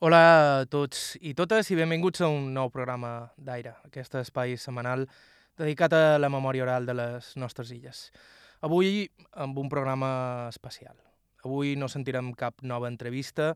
[0.00, 5.02] Hola a tots i totes i benvinguts a un nou programa d'Aire, aquest espai setmanal
[5.60, 8.06] dedicat a la memòria oral de les nostres illes.
[8.64, 9.10] Avui
[9.44, 10.96] amb un programa especial.
[11.44, 13.50] Avui no sentirem cap nova entrevista,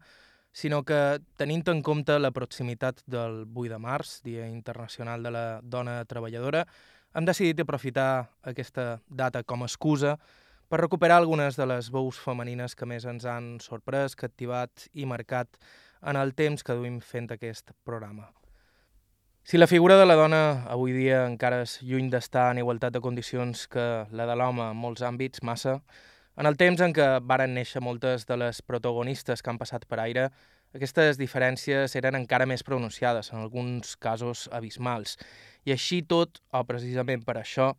[0.52, 5.46] sinó que, tenint en compte la proximitat del 8 de març, Dia Internacional de la
[5.64, 6.66] Dona Treballadora,
[7.16, 10.18] hem decidit aprofitar aquesta data com a excusa
[10.68, 15.56] per recuperar algunes de les veus femenines que més ens han sorprès, captivat i marcat
[16.04, 18.30] en el temps que duim fent aquest programa.
[19.44, 23.02] Si la figura de la dona avui dia encara és lluny d'estar en igualtat de
[23.04, 25.80] condicions que la de l'home en molts àmbits, massa,
[26.40, 30.00] en el temps en què varen néixer moltes de les protagonistes que han passat per
[30.00, 30.30] aire,
[30.74, 35.18] aquestes diferències eren encara més pronunciades, en alguns casos abismals.
[35.68, 37.74] I així tot, o precisament per això,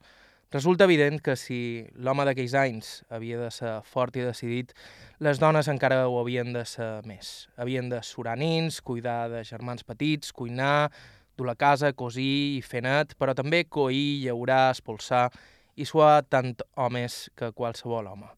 [0.51, 4.73] resulta evident que si l'home d'aquells anys havia de ser fort i decidit,
[5.19, 7.49] les dones encara ho havien de ser més.
[7.57, 10.91] Havien de surar nins, cuidar de germans petits, cuinar,
[11.35, 15.27] dur la casa, cosir i fer net, però també coir, llaurar, espolsar
[15.75, 18.29] i suar tant homes que qualsevol home.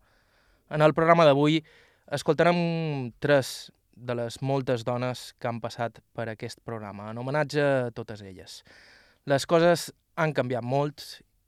[0.73, 1.61] En el programa d'avui
[2.11, 7.91] escoltarem tres de les moltes dones que han passat per aquest programa, en homenatge a
[7.95, 8.61] totes elles.
[9.25, 11.03] Les coses han canviat molt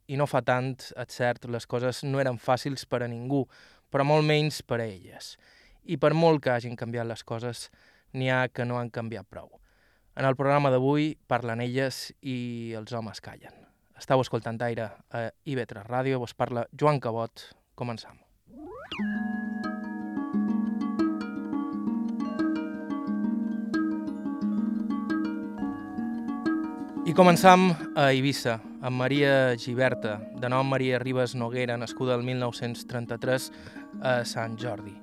[0.09, 3.43] i no fa tant, et cert, les coses no eren fàcils per a ningú,
[3.93, 5.35] però molt menys per a elles.
[5.85, 7.67] I per molt que hagin canviat les coses,
[8.17, 9.52] n'hi ha que no han canviat prou.
[10.17, 13.53] En el programa d'avui parlen elles i els homes callen.
[13.99, 17.45] Estau escoltant aire a IB3 Ràdio, vos parla Joan Cabot.
[17.77, 18.17] Començam.
[27.05, 33.52] I començam a Eivissa, amb Maria Giberta, de nom Maria Ribes Noguera, nascuda el 1933
[34.02, 34.94] a Sant Jordi.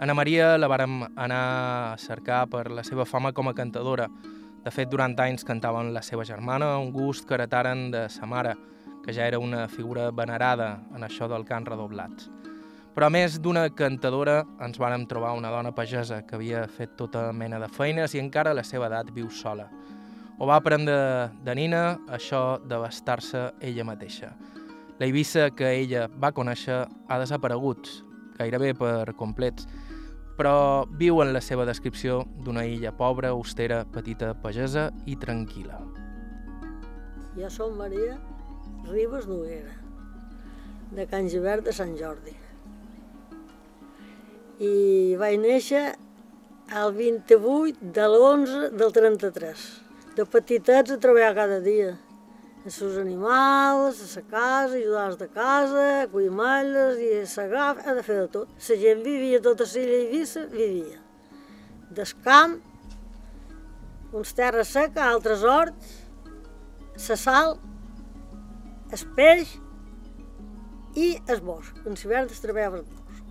[0.00, 1.40] Anna Maria la vàrem anar
[1.92, 4.08] a cercar per la seva fama com a cantadora.
[4.64, 8.28] De fet, durant anys cantava amb la seva germana, un gust que heretaren de sa
[8.28, 8.54] mare,
[9.04, 12.28] que ja era una figura venerada en això del cant redoblat.
[12.94, 17.30] Però a més d'una cantadora, ens vàrem trobar una dona pagesa que havia fet tota
[17.32, 19.70] mena de feines i encara a la seva edat viu sola.
[20.40, 20.94] O va aprendre
[21.44, 24.30] de nina això d'abastar-se ella mateixa.
[24.96, 27.90] La Eivissa que ella va conèixer ha desaparegut,
[28.38, 29.60] gairebé per complet,
[30.38, 35.82] però viu en la seva descripció d'una illa pobra, austera, petita, pagesa i tranquil·la.
[37.36, 38.16] Jo som Maria
[38.88, 39.76] Ribes Noguera,
[40.96, 42.32] de Can Givert de Sant Jordi.
[44.64, 44.72] I
[45.20, 45.84] vaig néixer
[46.80, 49.68] el 28 de l'11 del 33.
[50.20, 51.94] De petitets a treballar cada dia.
[52.68, 58.02] A sus animals, a sa casa, ajudar de casa, malles i a segar, ha de
[58.02, 58.48] fer de tot.
[58.68, 60.98] La gent vivia tota la illa Eivissa, vivia.
[61.88, 62.58] Des camp,
[64.12, 65.88] uns terres seca, altres horts,
[67.08, 67.56] la sal,
[68.92, 69.56] el peix
[70.96, 71.80] i el bosc.
[71.86, 73.24] En l'hivern es treballava el bosc.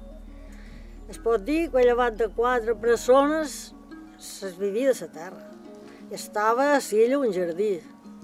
[1.08, 3.76] Es pot dir que llevat de quatre persones
[4.18, 5.49] es vivia de la terra.
[6.09, 7.75] Estava a l'illa un jardí.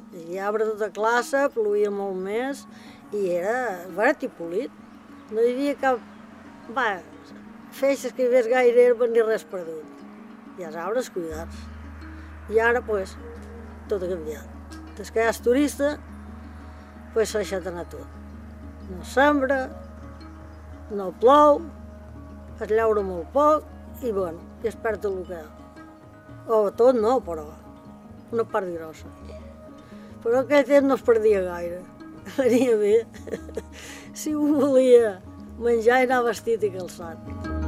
[0.09, 2.63] Hi havia arbre tota classe, plovia molt més
[3.13, 4.71] i era verd i polit.
[5.29, 5.99] No hi havia cap...
[6.73, 6.85] Va,
[7.77, 10.01] feixes que hi hagués gaire herba ni res perdut.
[10.57, 11.59] I els arbres cuidats.
[12.49, 13.13] I ara, pues,
[13.91, 14.79] tot ha canviat.
[14.97, 15.91] Des que és turista,
[17.13, 18.07] pues s'ha deixat anar tot.
[18.89, 19.59] No sembra,
[20.89, 21.61] no plou,
[22.57, 23.69] es llaura molt poc
[24.01, 25.43] i, bueno, i es perd el que.
[26.49, 27.45] O tot no, però
[28.31, 29.11] una part grossa.
[30.23, 31.83] Però aquell temps no es perdia gaire.
[32.39, 32.95] Venia bé.
[34.19, 35.19] si un volia
[35.61, 37.63] menjar i vestit i calçat.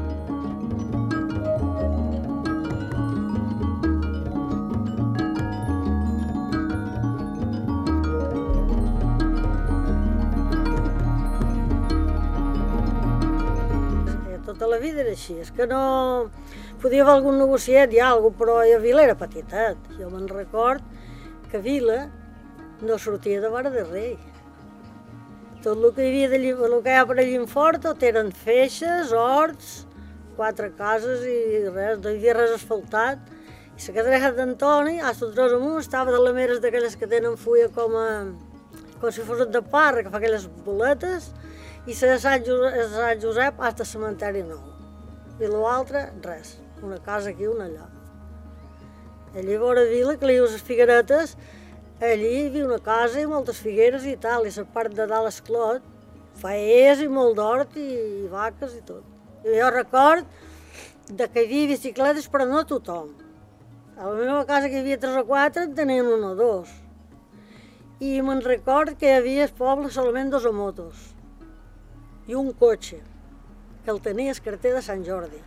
[14.57, 15.81] tota la vida era així, és que no...
[16.81, 19.77] Podia haver algun negociat i alguna però a Vila era petitet.
[19.97, 20.83] Jo me'n record
[21.50, 22.03] que Vila
[22.81, 24.18] no sortia de vora de rei.
[25.63, 27.07] Tot el que hi havia de, el que hi ha
[27.50, 29.88] per tot eren feixes, horts,
[30.38, 33.25] quatre cases i res, no hi havia res asfaltat.
[33.77, 37.97] I la cadreja d'Antoni, a Sotrós amunt, estava de lameres d'aquelles que tenen fulla com
[37.97, 38.07] a,
[39.01, 41.31] com si fossin de parra, que fa aquelles boletes,
[41.85, 44.62] i la de Sant Josep, hasta cementeri nou.
[45.41, 47.88] I l'altre, res, una casa aquí, una allà.
[49.35, 51.35] Allí a vora Vila, que li dius les figueretes,
[52.01, 55.29] allí hi havia una casa i moltes figueres i tal, i la part de dalt
[55.29, 55.85] esclot,
[56.41, 57.88] faers i molt d'hort i,
[58.24, 59.03] i vaques i tot.
[59.45, 60.25] I jo record
[61.09, 63.13] de que hi havia bicicletes, però no tothom.
[63.97, 66.71] A la meva casa que hi havia tres o quatre en tenien un o dos.
[68.00, 71.13] I me'n record que hi havia al poble solament dos motos
[72.27, 73.00] i un cotxe,
[73.83, 75.39] que el tenia el carter de Sant Jordi,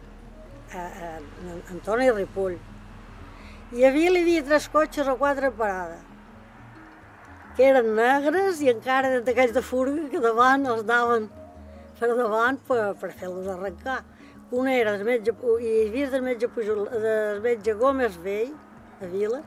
[0.74, 2.56] a, a, a Antoni Ripoll.
[3.72, 6.06] I havia, hi havia tres cotxes o quatre parades,
[7.56, 11.28] que eren negres i encara d'aquells de furga que davant els daven
[12.00, 14.00] per davant per, per fer-los arrencar.
[14.50, 18.54] Un era del metge, i hi havia del metge, Pujol, del metge Gómez Vell,
[19.00, 19.42] a Vila,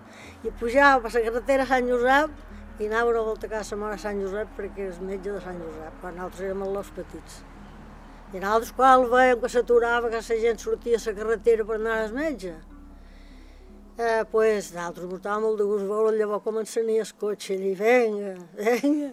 [0.46, 4.02] i pujava per la carretera Sant Josep i anava una volta a casa mare a
[4.02, 7.42] Sant Josep perquè és metge de Sant Josep, quan nosaltres érem els petits.
[8.34, 11.76] I nosaltres quan el veiem que s'aturava, que la gent sortia a la carretera per
[11.78, 12.54] anar al metge,
[13.98, 18.34] eh, pues, ens estava molt de gust veure llavors com ensenia el cotxe allí, venga,
[18.58, 19.12] venga,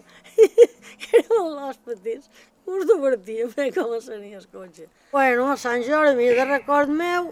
[1.03, 2.33] que érem els petits,
[2.65, 4.89] us divertíem fer com ensenia el cotxe.
[5.13, 7.29] Bueno, a Sant Jordi, de record meu,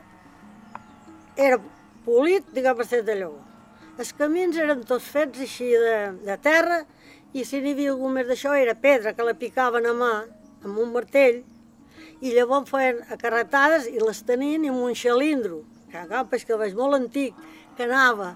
[1.36, 1.58] era
[2.06, 3.46] polit, diguem, per de llavor.
[4.00, 6.84] Els camins eren tots fets així de, de terra
[7.34, 10.14] i si n'hi havia algun més d'això era pedra que la picaven a mà
[10.64, 11.42] amb un martell
[12.22, 16.98] i llavors feien acarretades i les tenien amb un xalindro, que agafes que veig molt
[17.00, 17.36] antic,
[17.78, 18.34] que anava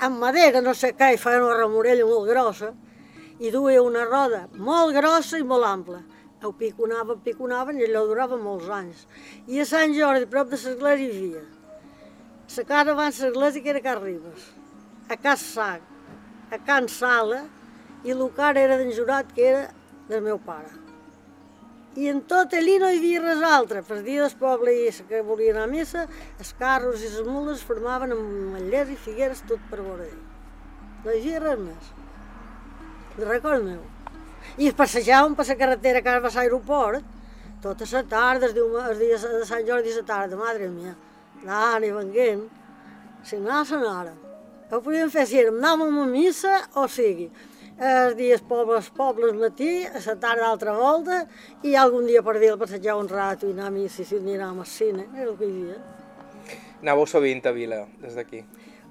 [0.00, 2.72] amb madera, no sé què, i feien una remorella molt grossa,
[3.40, 6.00] i duia una roda molt grossa i molt ampla.
[6.40, 9.04] Ho piconaven, piconaven i allò durava molts anys.
[9.46, 11.46] I a Sant Jordi, prop de l'església, hi havia
[12.56, 14.48] la casa abans l'església que era Can Ribes,
[15.08, 15.84] a Cas Sac,
[16.50, 17.44] a Can Sala,
[18.02, 19.66] i el car era d'en Jurat, que era
[20.08, 20.79] del meu pare.
[21.98, 23.82] I en tot allí no hi havia res altre.
[23.82, 26.06] Per dia del poble i que volia anar a missa,
[26.38, 30.20] els carros i les mules formaven amb mallers i figueres tot per veure ell.
[31.04, 31.92] No hi havia res més.
[33.18, 33.82] Record meu.
[34.56, 37.04] I es passejàvem per la carretera que va a l'aeroport,
[37.60, 40.94] tota la tarda, els dies de Sant Jordi i la tarda, madre mia
[41.44, 42.42] anant i venguent,
[43.24, 44.12] si anava, s'anara.
[44.70, 47.30] Ho podíem fer si anàvem a missa, o sigui,
[47.78, 51.22] els dies pobles, pobles matí, a la tarda altra volta,
[51.62, 54.66] i algun dia per dir passejar un rato i anar a missa, si anàvem al
[54.66, 55.78] cine, era el que hi havia.
[56.80, 58.42] Anàveu sovint a Vila, des d'aquí?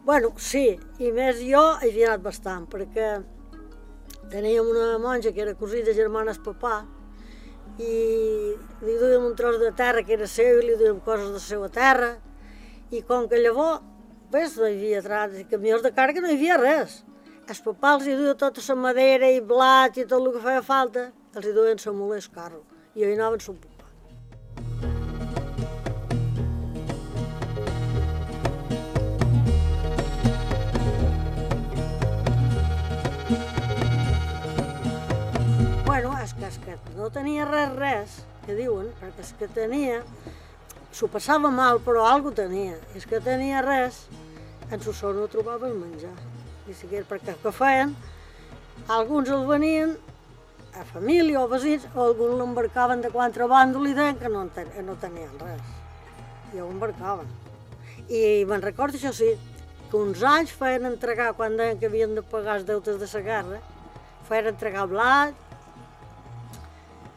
[0.06, 3.20] Bueno, sí, i més jo he havia anat bastant, perquè
[4.32, 6.86] teníem una monja que era cosina germana papà,
[7.80, 11.38] i li duíem un tros de terra que era seu i li duíem coses de
[11.38, 12.10] la seva terra,
[12.92, 13.84] i com que llavors,
[14.32, 17.04] pues, no hi havia trats i camions de càrrega, no hi havia res.
[17.50, 21.08] Els papals hi duien tota la madera i blat i tot el que feia falta,
[21.34, 22.60] els hi duien la mula i carro.
[22.94, 23.88] I hi anava en son papà.
[35.88, 40.04] Bueno, és que, és que no tenia res, res, que diuen, perquè és que tenia
[40.94, 42.78] s'ho passava mal, però algo tenia.
[42.94, 44.06] És que tenia res,
[44.70, 46.39] en su no trobava el menjar.
[46.70, 47.96] I si perquè que feien,
[48.94, 49.96] alguns el venien
[50.78, 54.96] a família o veïns, o alguns l'embarcaven de contrabando i deien que no, ten, no
[55.02, 55.72] tenien res.
[56.54, 57.28] I ho embarcaven.
[58.10, 59.34] I me'n recordo, això sí,
[59.90, 63.22] que uns anys feien entregar, quan deien que havien de pagar els deutes de la
[63.26, 63.62] guerra,
[64.30, 65.34] feien entregar blat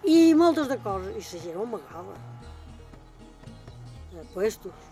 [0.08, 2.16] i moltes de coses, i la gent ho amagava
[4.14, 4.88] de puestos.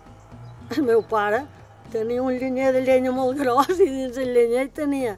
[0.71, 1.47] El meu pare
[1.93, 5.17] tenia un llenyer de llenya molt gros i dins el llenyer tenia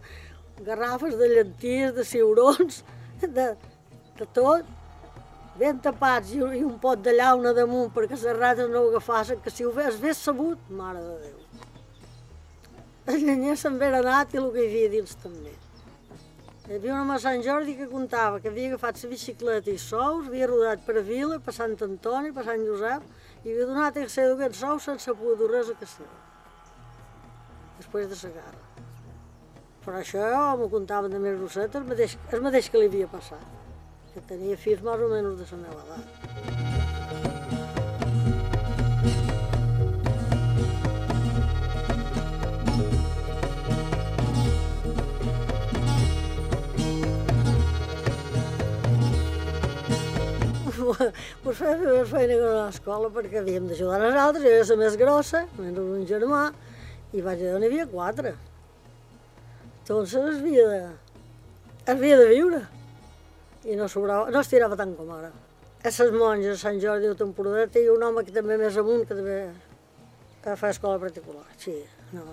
[0.62, 2.82] garrafes de llenties, de ciurons,
[3.20, 3.46] de,
[4.18, 4.68] de tot,
[5.58, 9.40] ben tapats i, i un pot de llauna damunt perquè les rates no ho agafassin,
[9.42, 11.38] que si ho hagués ben sabut, mare de Déu.
[13.12, 15.52] El llenyer se'n ve anat i el que hi havia dins també.
[16.68, 20.28] Hi havia una a Sant Jordi que contava que havia agafat la bicicleta i sous,
[20.28, 23.08] havia rodat per Vila, per Sant Antoni, per Sant Josep,
[23.42, 26.20] i havia donat el seu aquest sou sense poder dur res a Castelló,
[27.82, 28.62] després de la guerra.
[29.82, 30.26] Però això
[30.58, 33.46] m'ho contava de més Rosseta, el mateix, el mateix que li havia passat,
[34.14, 36.06] que tenia fills més o menys de la meva edat.
[51.42, 55.40] pues feia feina a l'escola perquè havíem d'ajudar els altres, jo era la més grossa,
[55.58, 56.42] menys un germà,
[57.12, 58.34] i vaig dir, n'hi havia quatre.
[59.82, 60.82] Entonces es havia de,
[61.82, 62.62] es havia de viure.
[63.64, 65.32] I no, sobrava, no es tirava tant com ara.
[65.82, 69.04] A les monges, a Sant Jordi de temporadeta, i un home que també més amunt,
[69.06, 69.38] que també
[70.42, 71.44] que fa escola particular.
[71.58, 71.74] Sí,
[72.14, 72.24] no.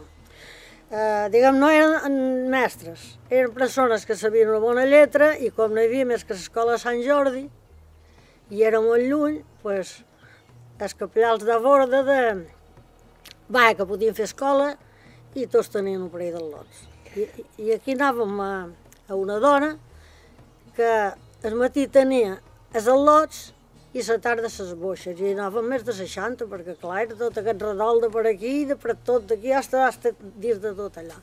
[0.90, 2.16] Eh, diguem, no eren
[2.50, 6.34] mestres, eren persones que sabien una bona lletra i com no hi havia més que
[6.34, 7.44] l'escola de Sant Jordi,
[8.50, 10.00] i era molt lluny, pues,
[10.82, 12.24] els capellals de borda de,
[13.50, 14.76] Va, que podien fer escola
[15.34, 16.84] i tots tenien un parell de lots.
[17.18, 17.26] I,
[17.66, 18.52] i aquí anàvem a,
[19.10, 19.72] a una dona
[20.78, 20.92] que
[21.50, 22.36] el matí tenia
[22.78, 23.48] els al·lots
[23.98, 27.66] i la tarda les boixes, i anàvem més de 60, perquè clar, era tot aquest
[27.66, 31.18] redol de per aquí, de per tot d'aquí, hasta, hasta dins de tot allà.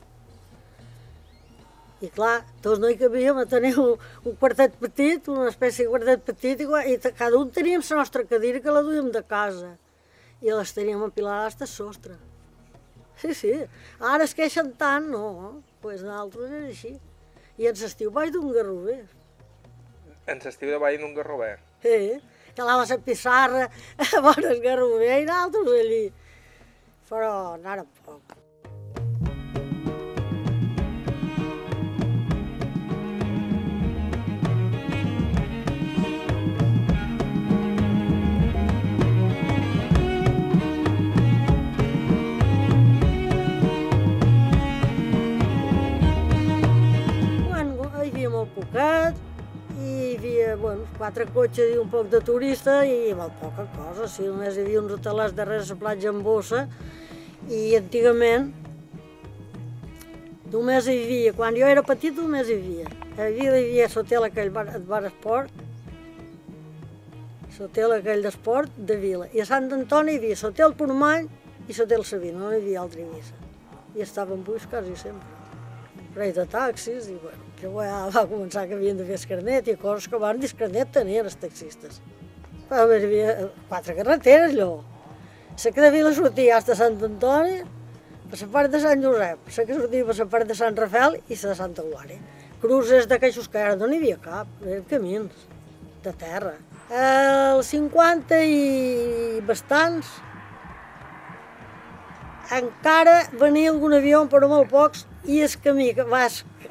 [2.03, 3.95] I clar, tots no hi cabíem tenir un,
[4.27, 8.27] un quartet petit, una espècie de quartet petit, i, i cada un teníem la nostra
[8.27, 9.77] cadira que la duíem de casa,
[10.41, 12.17] i les teníem apilades hasta sostre.
[13.17, 13.53] Sí, sí,
[13.99, 16.93] ara es queixen tant, no, doncs pues nosaltres era així.
[17.57, 18.99] I en l'estiu vaig d'un garrover.
[20.29, 21.55] En l'estiu de vaig d'un garrover?
[21.81, 22.19] Sí,
[22.53, 23.69] que anava a la pissarra,
[24.05, 26.03] a bones garrover i nosaltres allí.
[27.09, 28.37] Però anàrem poc.
[50.55, 54.63] Bueno, quatre cotxes i un poc de turista i molt poca cosa, sí, només hi
[54.63, 56.63] havia uns hotelers darrere la platja en bossa
[57.49, 58.51] i antigament
[60.51, 62.91] només hi havia, quan jo era petit només hi havia.
[63.17, 65.63] Hi havia, hi havia l'hotel aquell bar, bar esport,
[67.57, 69.27] l'hotel aquell d'esport de Vila.
[69.33, 71.27] I a Sant Antoni hi havia l'hotel Portmany
[71.67, 73.35] i l'hotel Sabina, no hi havia altra Eivissa.
[73.97, 75.35] I estaven buits quasi sempre.
[76.15, 79.77] Rei de taxis, i bueno, que va començar que havien de fer el carnet, i
[79.81, 82.01] coses que van dir carnet tenien els taxistes.
[82.67, 83.33] Però hi havia
[83.69, 84.83] quatre carreteres, allò.
[85.57, 87.61] La que de Vila sortia fins a Sant Antoni,
[88.29, 91.17] per la part de Sant Josep, la que sortia per la part de Sant Rafael
[91.17, 92.19] i la de Santa Eulàlia.
[92.61, 95.47] Cruces de queixos que ara no n'hi havia cap, eren camins
[96.03, 96.55] de terra.
[96.89, 100.09] El 50 i bastants,
[102.57, 106.25] encara venia algun avió, però molt pocs, i el camí que va,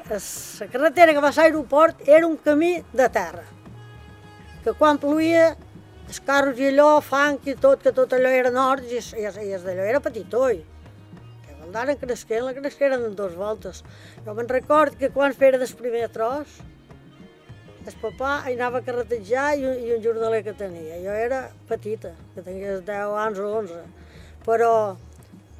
[0.09, 3.43] la carretera que va a l'aeroport era un camí de terra,
[4.63, 5.55] que quan ploia
[6.07, 9.59] els carros i allò, fang i tot, que tot allò era nord i, i, i
[9.59, 10.61] d'allò era petitoi.
[11.43, 13.83] Que anaren cresquent, la cresqueren en dues voltes.
[14.23, 16.61] Jo me'n record que quan feia el primer tros,
[17.87, 21.01] el papà anava a carretejar i, i un jornaler que tenia.
[21.03, 23.83] Jo era petita, que tenia 10 anys o 11,
[24.47, 24.73] però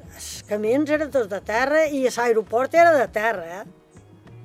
[0.08, 3.77] els camins eren tots de terra i l'aeroport era de terra, eh?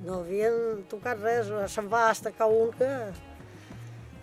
[0.03, 2.89] No havien tocat res, se'n va estacar un que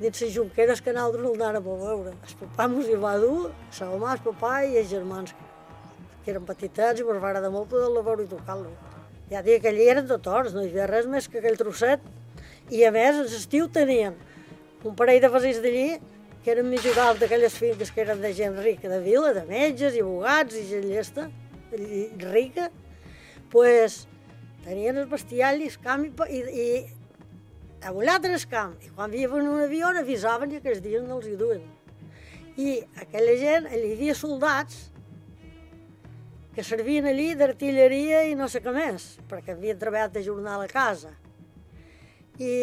[0.01, 2.13] dins les jonqueres que nosaltres no l'anàrem a veure.
[2.13, 5.33] El papà mos hi va dur, sa mamà, el papà i els germans,
[6.25, 8.73] que eren petitets i mos va agradar molt poder-lo veure i tocar-lo.
[9.31, 12.05] Ja dic que allí eren tot hores, no hi havia res més que aquell trosset.
[12.71, 14.17] I a més, a l'estiu tenien
[14.85, 15.89] un parell de vesics d'allí
[16.45, 20.05] que eren mijorals d'aquelles finques que eren de gent rica, de vila, de metges i
[20.05, 21.29] abogats i gent llesta,
[21.73, 22.71] rica,
[23.53, 24.07] pues,
[24.71, 26.69] tenien el bestial i el camp i, i, i
[27.83, 28.77] a un altre camp.
[28.85, 31.65] I quan viven un avió avisaven i aquells dies no els hi duen.
[32.61, 34.91] I aquella gent, hi havia soldats
[36.55, 40.71] que servien allí d'artilleria i no sé què més, perquè havien treballat de jornal a
[40.71, 41.13] casa.
[42.39, 42.55] I,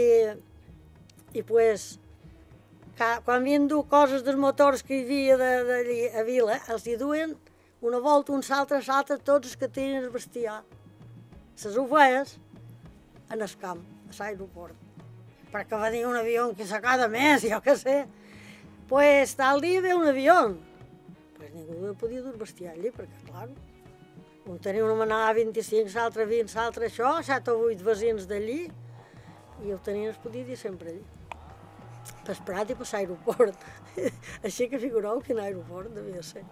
[1.34, 1.98] i pues,
[2.96, 6.96] quan havien dut coses dels motors que hi havia de, de, a Vila, els hi
[7.00, 7.36] duen
[7.82, 10.62] una volta, un saltre, saltre, tots els que tenen el bestiar.
[11.58, 12.36] Les ovelles
[13.34, 14.76] en el camp, a l'aeroport.
[15.50, 17.96] Perquè va dir un avió que s'ha cada més, jo què sé.
[18.88, 20.36] Pues tal dia ve un avió.
[21.38, 23.50] Pues ningú no podia dur bestiar allí, perquè, clar,
[24.48, 28.62] un tenia una manada 25, l'altre 20, l'altre això, 7 o 8 vecins d'allí,
[29.66, 31.04] i ho tenien, es podia dir sempre allí.
[32.28, 33.66] Per Prat i per l'aeroport.
[34.46, 36.46] Així que figureu quin aeroport devia ser.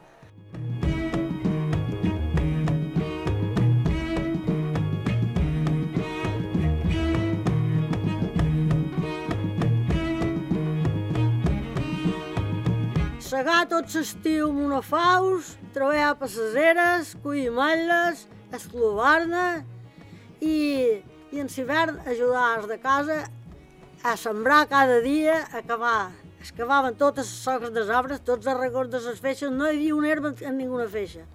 [13.35, 18.21] Segar tot l'estiu monofaus, treballar per les eres, collir malles,
[18.55, 19.47] esclovar-ne
[20.39, 20.55] i,
[21.35, 23.17] i en l'hivern ajudar els de casa
[24.05, 26.13] a sembrar cada dia, a cavar.
[26.39, 29.75] Es cavaven totes les soques dels arbres, tots els records de les feixes, no hi
[29.81, 31.25] havia una herba en ninguna feixa.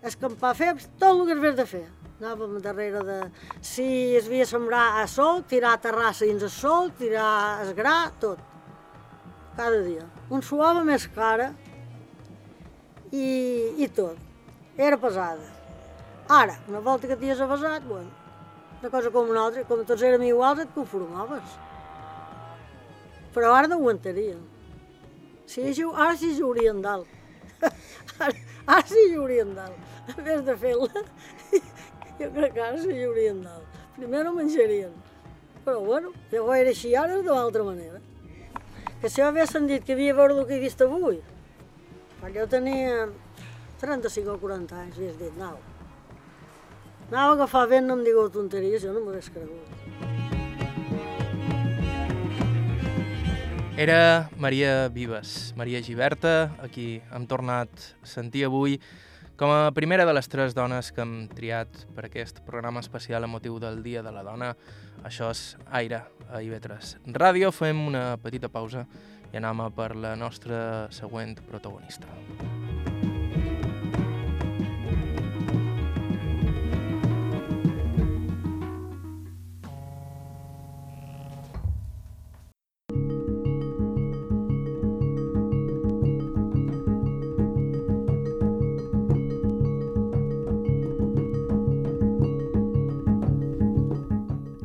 [0.00, 1.86] Escampar fer tot el que es de fer.
[2.22, 3.18] Anàvem darrere de...
[3.60, 7.98] Si es havia sembrar a sol, tirar a terrassa dins el sol, tirar el gra,
[8.22, 8.40] tot
[9.58, 10.06] cada dia.
[10.30, 11.50] Un suava més cara
[13.10, 13.26] i,
[13.82, 14.16] i tot.
[14.78, 15.44] Era pesada.
[16.38, 18.10] Ara, una volta que t'hies avasat, bueno,
[18.78, 21.56] una cosa com una altra, com tots érem iguals, et conformaves.
[23.34, 24.36] Però ara no aguantaria.
[25.48, 27.08] Sí, ara sí jugarien dalt.
[28.24, 28.36] ara,
[28.68, 29.76] Ara sí hi haurien dalt.
[30.12, 31.02] En vez de fer-la,
[32.18, 33.78] jo crec que ara sí hi haurien dalt.
[33.94, 34.92] Primer no menjarien.
[35.64, 38.02] Però bueno, ho era així, ara és de l'altra manera.
[38.98, 41.20] Que si jo hagués sentit que havia veure el que he vist avui,
[42.18, 43.06] quan jo tenia
[43.78, 45.60] 35 o 40 anys, hagués dit, anava.
[47.08, 49.78] Anava a agafar vent, no em digueu tonteries, jo no m'ho hagués cregut.
[53.78, 57.70] Era Maria Vives, Maria Giberta, a qui hem tornat
[58.02, 58.80] a sentir avui
[59.38, 63.30] com a primera de les tres dones que hem triat per aquest programa especial a
[63.30, 64.50] motiu del Dia de la Dona.
[65.06, 67.52] Això és Aire a IB3 Ràdio.
[67.54, 68.82] Fem una petita pausa
[69.30, 72.10] i anem a per la nostra següent protagonista.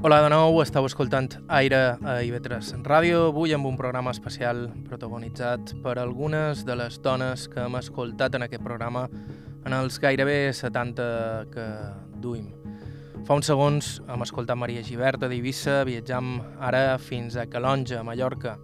[0.04, 5.72] Hola de nou, estàu escoltant Aire a IB3 Ràdio, avui amb un programa especial protagonitzat
[5.80, 9.06] per algunes de les dones que hem escoltat en aquest programa
[9.64, 11.08] en els gairebé 70
[11.56, 11.70] que
[12.20, 12.52] duim.
[13.24, 18.58] Fa uns segons hem escoltat Maria Giberta d'Eivissa, viatjam ara fins a Calonja, a Mallorca,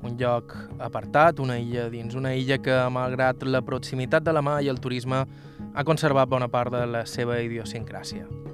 [0.00, 4.62] un lloc apartat, una illa dins una illa que, malgrat la proximitat de la mà
[4.64, 5.26] i el turisme,
[5.68, 8.47] ha conservat bona part de la seva idiosincràsia.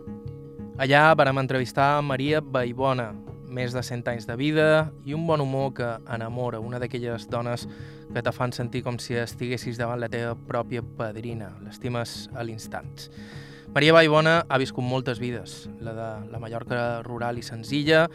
[0.74, 3.12] Allà vam entrevistar Maria Baibona,
[3.46, 7.68] més de 100 anys de vida i un bon humor que enamora, una d'aquelles dones
[8.10, 12.90] que te fan sentir com si estiguessis davant la teva pròpia padrina, l'estimes a l'instant.
[13.70, 18.08] Maria Baibona ha viscut moltes vides, la de la Mallorca rural i senzilla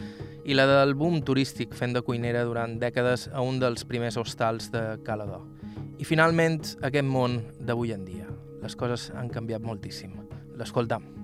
[0.43, 4.67] i la del boom turístic fent de cuinera durant dècades a un dels primers hostals
[4.75, 5.47] de Calador.
[5.95, 8.27] I finalment aquest món d'avui en dia.
[8.59, 10.19] Les coses han canviat moltíssim.
[10.59, 11.18] L'escoltam.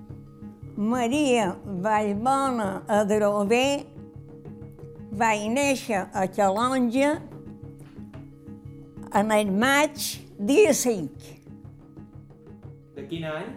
[0.76, 3.86] Maria Vallbona Adrover
[5.16, 7.14] va néixer a Calonja
[9.16, 9.96] en el maig
[10.38, 11.32] dia 5
[12.96, 13.48] De quin any?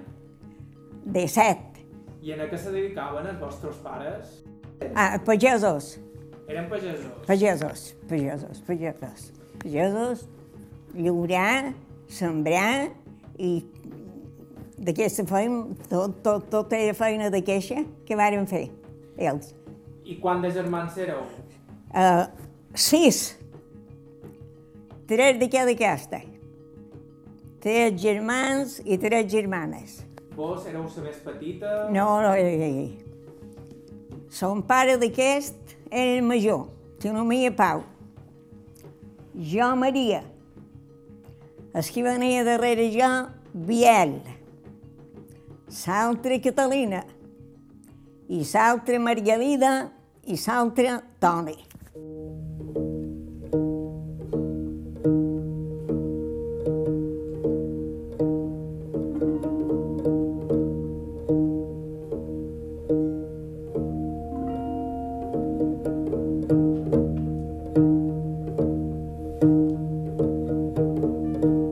[1.09, 1.83] de 7.
[2.21, 4.31] I en a què se dedicaven els vostres pares?
[4.93, 5.97] Ah, pagesos,
[6.47, 7.11] Eren pagesos.
[7.27, 9.31] pagesos, pagesos, pagesos.
[9.59, 10.27] Pagesos,
[10.93, 11.73] llaurar,
[12.07, 12.91] sembrar
[13.37, 13.65] i
[14.79, 18.69] d'aquesta feina, tot, tot, tot era feina de queixa que varen fer,
[19.17, 19.53] ells.
[20.07, 21.21] I quant de germans éreu?
[21.89, 22.25] Uh,
[22.73, 23.37] sis.
[25.09, 26.21] Tres de cada casta.
[27.59, 29.99] Tres germans i tres germanes.
[30.37, 31.89] Vos éreu la més petita?
[31.91, 32.95] No, no, ei.
[34.31, 36.67] Son pare d'aquest era el major,
[37.01, 37.83] se nomia Pau.
[39.35, 40.23] Jo, Maria.
[41.73, 43.09] El que venia darrere jo,
[43.53, 44.19] Biel.
[45.69, 47.03] L'altra Catalina.
[48.27, 49.91] I l'altra Margarida
[50.25, 51.57] i l'altra Toni.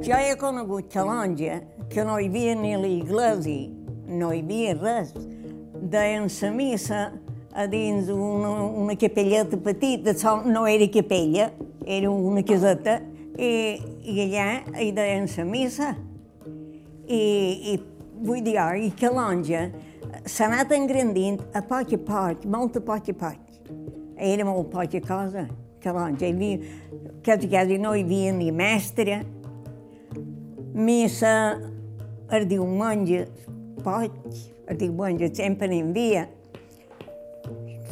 [0.06, 3.77] Jo he conegut Calonja, que no hi havia ni l'església,
[4.18, 5.14] no hi havia res.
[5.78, 7.02] Deien la missa
[7.54, 11.52] a dins una, una capelleta petita, sol- no era capella,
[11.86, 13.00] era una caseta,
[13.38, 14.48] i, i allà
[14.82, 15.96] hi deien la missa.
[17.08, 17.22] I,
[17.74, 17.78] i
[18.20, 19.70] vull dir, i Calonja
[20.28, 23.44] s'ha anat engrandint a poc a poc, molt a poc a poc.
[24.18, 25.46] Era molt poca cosa,
[25.84, 26.26] Calonja.
[26.26, 26.58] Hi havia,
[27.24, 29.22] quasi, quasi no hi havia ni mestre,
[30.74, 31.34] missa
[33.78, 34.12] el diumenge, poc,
[34.68, 36.28] el diumenge sempre n'hi havia.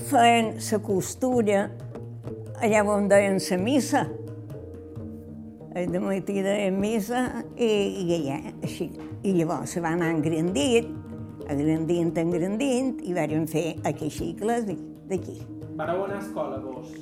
[0.09, 1.69] Feien la costura
[2.61, 4.05] allà on deien la missa.
[5.75, 8.91] El de matí deien missa i, i allà, així.
[9.23, 10.87] I llavors se va anar engrandint,
[11.49, 14.77] engrandint, engrandint, i varen fer aquesta iglesia
[15.09, 15.41] d'aquí.
[15.75, 16.93] Vareu anar a escola, vos?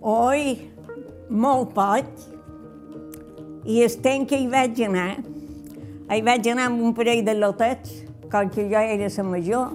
[0.00, 0.70] Oi,
[1.28, 2.06] molt poc.
[3.68, 5.20] I el temps que hi vaig anar,
[6.12, 7.92] hi vaig anar amb un parell de lotets,
[8.28, 9.70] com que jo era la major,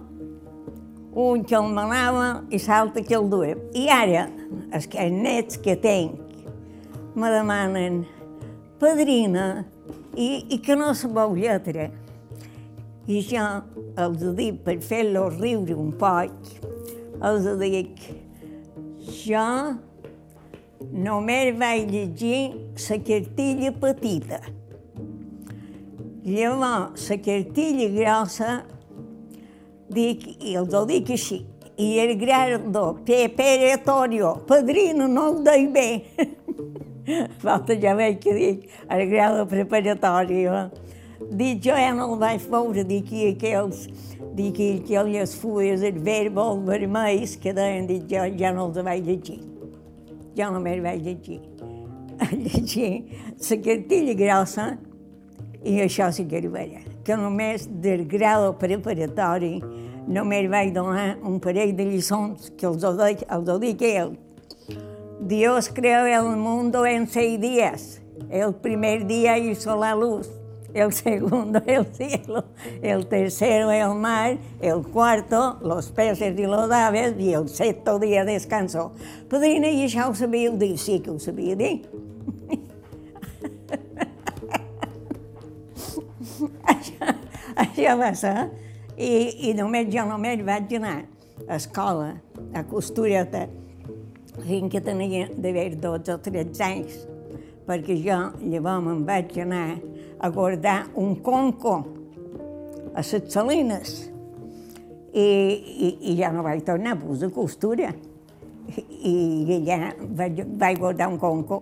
[1.17, 3.55] un que el manava i l'altre que el duia.
[3.73, 4.27] I ara,
[4.69, 8.03] els que nets que tenc me demanen
[8.77, 9.65] padrina
[10.13, 11.89] i, i que no sabeu lletra.
[13.07, 13.47] I jo
[13.97, 16.53] els dic, per fer-los riure un poc,
[17.17, 17.97] els dic,
[19.23, 19.47] jo
[20.93, 22.43] només vaig llegir
[22.77, 24.43] la cartilla petita.
[26.27, 28.57] Llavors, la cartilla grossa,
[29.87, 31.37] dic, i els ho dic així,
[31.79, 35.85] i el grado preparatorio, padrino, no ho deia bé.
[37.43, 40.65] Falta ja veig que dic, el grado preparatorio.
[41.31, 43.85] Dic, jo ja no el vaig veure, dic, i aquells,
[44.35, 49.07] dic, i aquelles fulles, els verbals vermells, que deien, dic, jo ja no els vaig
[49.07, 49.39] llegir.
[50.35, 51.39] Jo no me'ls vaig llegir.
[52.35, 52.91] Llegir
[53.39, 54.67] la cartilla grossa,
[55.67, 59.57] i això sí que era vera, que només del grado preparatori
[60.07, 64.15] només vaig donar un parell de lliçons que els ho dic, els ho dic ell.
[65.27, 67.99] Dios creó el mundo en seis días.
[68.29, 70.29] El primer día hizo la luz,
[70.73, 72.45] el segundo el cielo,
[72.81, 78.23] el tercero el mar, el cuarto los peces y los aves y el sexto día
[78.23, 78.93] descansó.
[79.29, 80.77] Padrina, i això ho sabíeu dir?
[80.77, 81.81] Sí que ho sabia dir.
[86.73, 87.13] això,
[87.63, 88.35] això va ser.
[88.97, 90.97] I, I només jo només vaig anar
[91.45, 92.15] a escola,
[92.53, 93.45] a Costureta,
[94.41, 96.97] fins que tenia d'haver 12 o 13 anys,
[97.67, 99.65] perquè jo llavors me'n vaig anar
[100.19, 101.77] a guardar un conco
[102.93, 103.97] a les Salines
[105.13, 107.93] i, i, i ja no vaig tornar a posar costura.
[108.67, 111.61] I, i allà vaig, vaig guardar un conco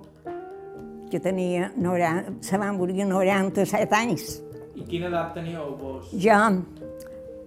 [1.12, 4.45] que tenia, 90, se van morir 97 anys.
[4.76, 6.12] I quina edat teníeu vos?
[6.12, 6.42] Jo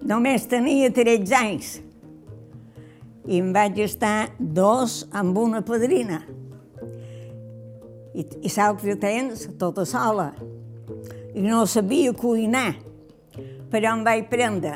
[0.09, 1.71] només tenia 13 anys
[3.29, 6.21] i em vaig estar dos amb una padrina.
[8.15, 10.31] I, i l'altre temps tota sola.
[11.35, 12.71] I no sabia cuinar,
[13.69, 14.73] però em vaig prendre.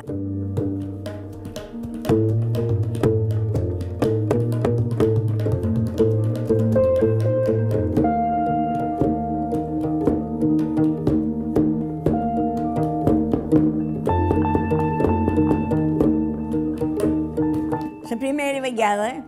[18.24, 19.20] Primera vegada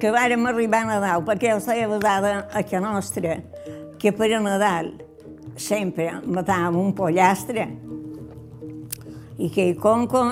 [0.00, 3.34] que vàrem arribar a Nadal, perquè jo estava basada a que nostra,
[4.00, 4.94] que per a Nadal
[5.60, 7.66] sempre matàvem un pollastre
[9.36, 10.22] i que el conco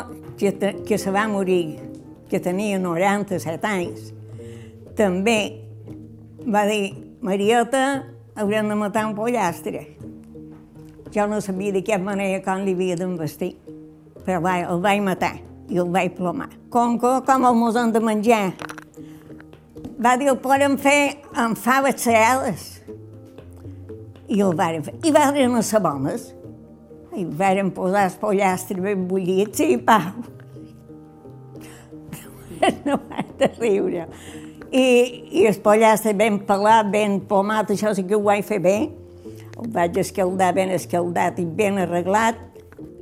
[0.40, 0.54] que,
[0.88, 1.76] que se va morir,
[2.30, 4.06] que tenia 97 anys,
[4.96, 5.60] també
[6.48, 8.06] va dir, Marieta,
[8.40, 9.84] haurem de matar un pollastre.
[11.12, 13.52] Jo no sabia de què manera com li havia d'envestir,
[14.24, 15.34] però vai, el vaig matar
[15.68, 16.48] i el vaig plomar.
[16.72, 18.52] Conco, com el mos de menjar?
[19.98, 22.66] Va dir, el podem fer amb faves cereals.
[24.28, 24.94] I el vàrem fer.
[25.04, 26.28] I varen les sabones.
[27.16, 30.24] I varen posar el pollastre ben bullit, sí, pau.
[32.84, 34.06] No vaig de riure.
[34.74, 34.84] I,
[35.40, 38.76] I el pollastre ben pelat, ben pomat, això sí que ho vaig fer bé.
[39.58, 42.38] El vaig escaldar ben escaldat i ben arreglat,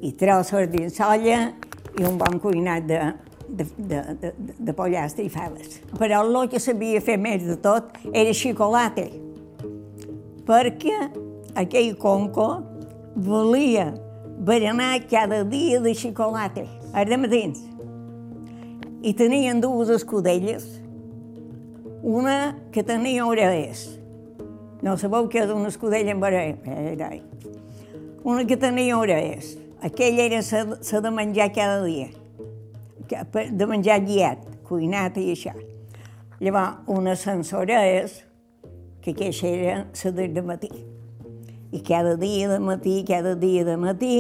[0.05, 1.41] i trossos dins olla
[1.99, 3.01] i un bon cuinat de,
[3.49, 5.81] de, de, de, de pollastre i faves.
[5.97, 9.07] Però el que sabia fer més de tot era xocolata,
[10.47, 10.97] perquè
[11.57, 12.49] aquell conco
[13.17, 13.93] volia
[14.47, 17.63] berenar cada dia de xocolata, als matins.
[19.03, 20.67] I tenien dues escudelles,
[22.03, 23.89] una que tenia orelles.
[24.85, 27.23] No sabeu què és una escudella amb orelles?
[28.27, 29.57] Una que tenia orelles.
[29.83, 32.09] Aquella era la de menjar cada dia,
[33.53, 35.53] de menjar guiat, cuinat i això.
[36.41, 38.23] Llavors, una sensora és
[39.03, 40.71] que aquesta era la de matí.
[41.73, 44.17] I cada dia de matí, cada dia de matí,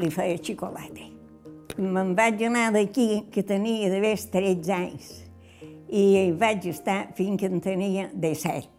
[0.00, 1.08] li feia xocolata.
[1.78, 5.12] Me'n vaig anar d'aquí, que tenia d'haver 13 anys,
[5.88, 8.71] i vaig estar fins que en tenia 17.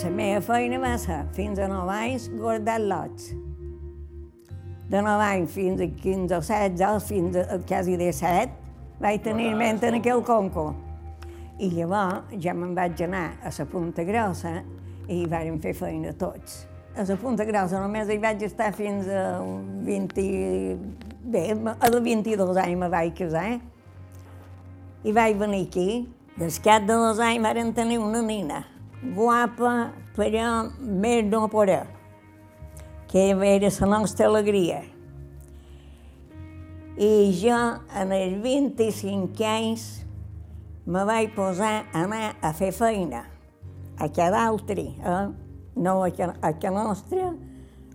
[0.00, 3.34] La meva feina va ser, fins a 9 anys, guardar lots.
[4.88, 8.54] De 9 anys fins a 15 o 16, fins a quasi 17,
[9.02, 10.70] vaig tenir ment en aquell conco.
[11.60, 14.54] I llavors ja me'n vaig anar a la Punta Grossa
[15.04, 16.62] i hi vàrem fer feina tots.
[16.96, 19.36] A la Punta Grossa només hi vaig estar fins a
[19.84, 20.26] 20...
[21.30, 23.48] Bé, a els 22 anys me vaig casar.
[25.04, 25.88] I vaig venir aquí.
[26.40, 28.64] Des cap de dos anys varen tenir una nina,
[29.02, 31.86] guapa, però més no poder,
[33.08, 34.82] que era la nostra alegria.
[37.00, 37.56] I jo,
[37.96, 39.84] en els 25 anys,
[40.84, 43.24] me vaig posar a anar a fer feina,
[43.96, 45.28] a cada altre, eh?
[45.76, 46.10] no a,
[46.42, 47.30] a que nostra,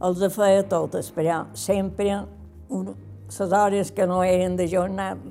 [0.01, 2.23] els feia totes, però sempre
[2.69, 5.21] les hores que no eren de jornada.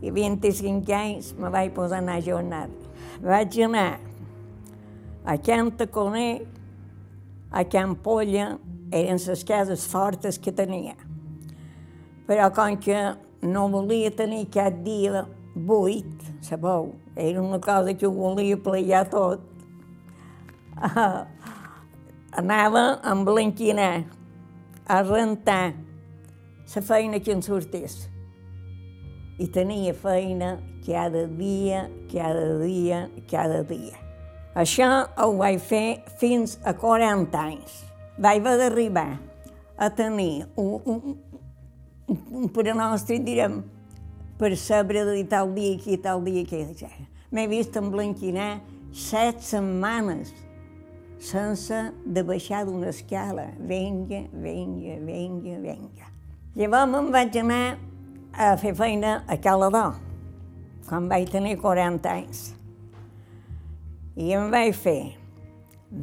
[0.00, 2.72] I 25 anys me vaig posar a anar a jornada.
[3.20, 4.09] Vaig anar
[5.24, 6.46] a Can Taconer,
[7.50, 8.58] a Can Polla,
[8.90, 10.96] eren les cases fortes que tenia.
[12.26, 12.98] Però com que
[13.42, 16.06] no volia tenir cap dia buit,
[16.42, 19.42] sabeu, era una cosa que ho volia plegar tot,
[20.78, 21.26] uh,
[22.32, 24.04] anava a emblanquinar,
[24.86, 25.74] a rentar
[26.74, 28.08] la feina que en sortís.
[29.38, 33.99] I tenia feina cada dia, cada dia, cada dia.
[34.60, 37.76] Això ho vaig fer fins a 40 anys.
[38.20, 39.08] Vaig haver d'arribar
[39.80, 43.62] a tenir un, un, un pronòstic, direm,
[44.36, 46.90] per saber de tal dia aquí, tal dia aquí.
[47.32, 48.60] M'he vist emblanquinar
[48.92, 50.34] set setmanes
[51.20, 53.48] sense de baixar d'una escala.
[53.56, 56.12] Venga, venga, venga, venga.
[56.56, 57.64] Llavors me'n vaig anar
[58.34, 60.00] a fer feina a Calador,
[60.88, 62.48] quan vaig tenir 40 anys.
[64.20, 65.14] I em vaig fer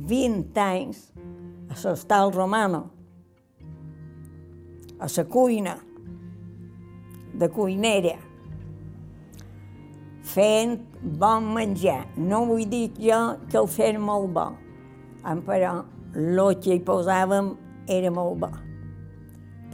[0.09, 1.03] 20 anys
[1.69, 2.79] a l'hostal romano,
[4.97, 5.75] a la cuina,
[7.37, 8.15] de cuinera,
[10.25, 10.79] fent
[11.21, 12.07] bon menjar.
[12.17, 13.19] No vull dir jo
[13.51, 14.47] que el fer molt bo,
[15.45, 15.73] però
[16.17, 17.51] el que hi posàvem
[17.99, 18.49] era molt bo,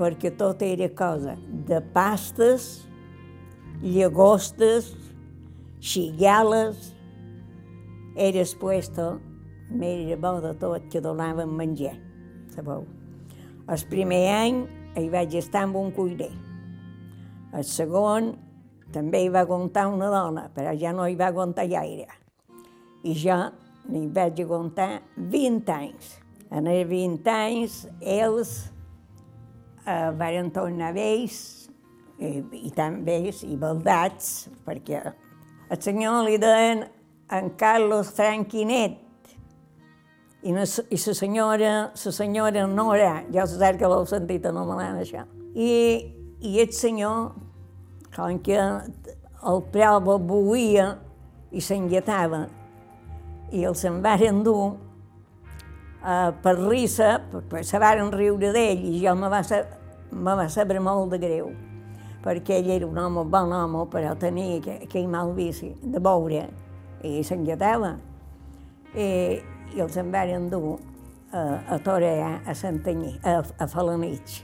[0.01, 1.37] perquè tot era cosa
[1.69, 2.83] de pastes,
[3.79, 4.91] llagostes,
[5.79, 6.92] xigales,
[8.15, 9.19] era expuesto,
[9.69, 11.95] m'era bo de tot que donàvem menjar,
[12.53, 12.85] sabeu?
[13.69, 14.63] El primer any
[14.99, 16.31] hi vaig estar amb un cuiner.
[17.53, 18.33] El segon
[18.93, 22.07] també hi va aguantar una dona, però ja no hi va aguantar gaire.
[23.03, 23.39] I jo
[23.89, 26.13] n'hi vaig aguantar 20 anys.
[26.53, 28.53] En els 20 anys, ells
[29.87, 31.39] eh, van tornar vells,
[32.19, 36.85] i, i tan vells i baldats, perquè el senyor li deien
[37.33, 38.99] en Carlos Franquinet,
[40.43, 45.23] i, la, i la senyora, la senyora Nora, ja sé que l'heu sentit anomenant això.
[45.55, 45.71] I,
[46.43, 47.31] i el senyor,
[48.13, 50.89] com que el preu buia
[51.51, 52.45] i s'enlletava,
[53.53, 59.13] i els en varen dur uh, per risa, perquè se varen riure d'ell i jo
[59.15, 59.43] me va,
[60.11, 61.53] me va saber molt de greu,
[62.25, 66.47] perquè ell era un home, bon home, però tenia aquell mal vici de veure
[67.03, 67.93] i s'enlletava.
[68.93, 69.07] I,
[69.73, 71.37] I els en varen dur uh,
[71.67, 74.41] a torear a Santanyí, a, a Falanich,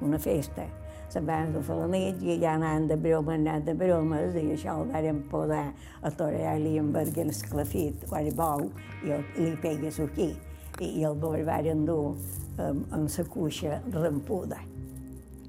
[0.00, 0.68] una festa
[1.10, 4.76] se'n van a la nit i ja anaven de broma, anaven de bromes, i això
[4.78, 5.64] el varen posar
[6.02, 8.70] a torear-li amb el esclafit, quan bou,
[9.04, 10.30] i el, li pegues aquí,
[10.78, 12.14] i, i el varen dur
[12.58, 14.62] amb, amb la cuixa rampuda.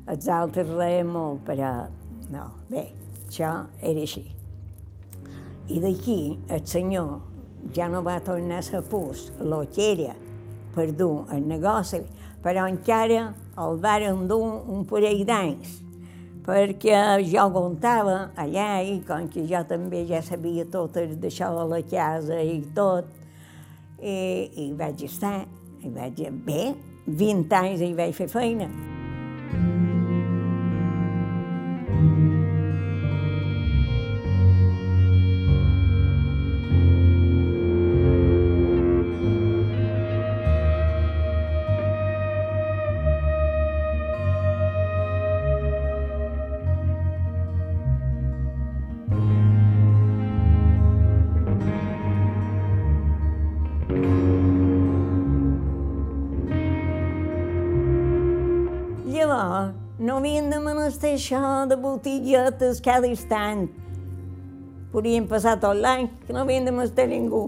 [0.09, 1.73] Els altres reien molt, però
[2.33, 2.89] no, bé,
[3.27, 4.40] això era així.
[5.69, 7.19] I d'aquí el senyor
[7.75, 10.15] ja no va tornar a ser pus, lo que era
[10.75, 12.01] per dur el negoci,
[12.41, 15.79] però encara el varen dur un parell d'anys,
[16.45, 21.81] perquè jo comptava allà i com que jo també ja sabia tot d'això de la
[21.85, 23.11] casa i tot,
[24.01, 24.15] i,
[24.65, 25.43] i vaig estar,
[25.81, 26.71] i vaig, bé,
[27.05, 28.90] 20 anys i vaig fer feina.
[61.15, 63.67] Això de botiguetes cada instant.
[64.91, 67.45] Podríem passar tot l'any, que no havien de menester ningú.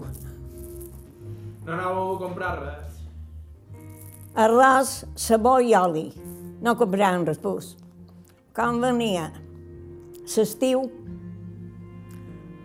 [1.64, 2.98] No anàveu a comprar res?
[4.34, 6.08] Arròs, sabó i oli.
[6.64, 7.74] No compràvem res, pues.
[8.56, 9.28] Com venia
[10.24, 10.86] l'estiu,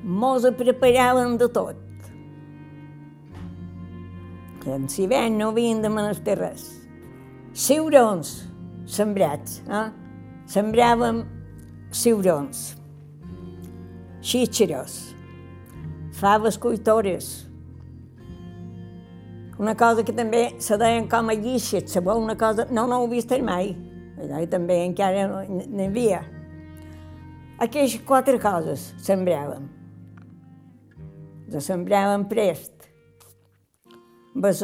[0.04, 1.86] mos preparaven de tot.
[4.70, 6.68] En l'hivern no havien de menester res.
[7.58, 8.36] Ciurons
[8.90, 9.88] sembrats, eh?
[10.50, 11.24] Sembràvem
[11.94, 12.74] ciurons,
[14.26, 14.98] xíxeros,
[16.20, 17.50] faves cuitores,
[19.60, 22.16] una cosa que també se deien com a guixet, sabeu?
[22.24, 22.64] Una cosa...
[22.72, 23.74] No, no ho he vist mai.
[24.20, 26.22] Allà també encara n'hi havia.
[27.60, 29.68] Aquestes quatre coses sembràvem.
[31.52, 32.88] Les sembràvem prest.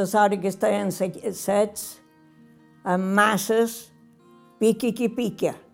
[0.08, 2.00] sort que estaven sets
[2.86, 3.92] amb masses
[4.60, 5.65] pica que pica.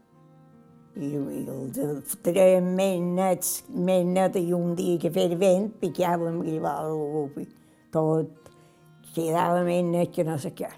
[0.95, 6.59] I, i més nets, més net, i un dia que feia vent, picàvem i
[7.91, 8.51] tot
[9.15, 10.69] quedava net que no sé què.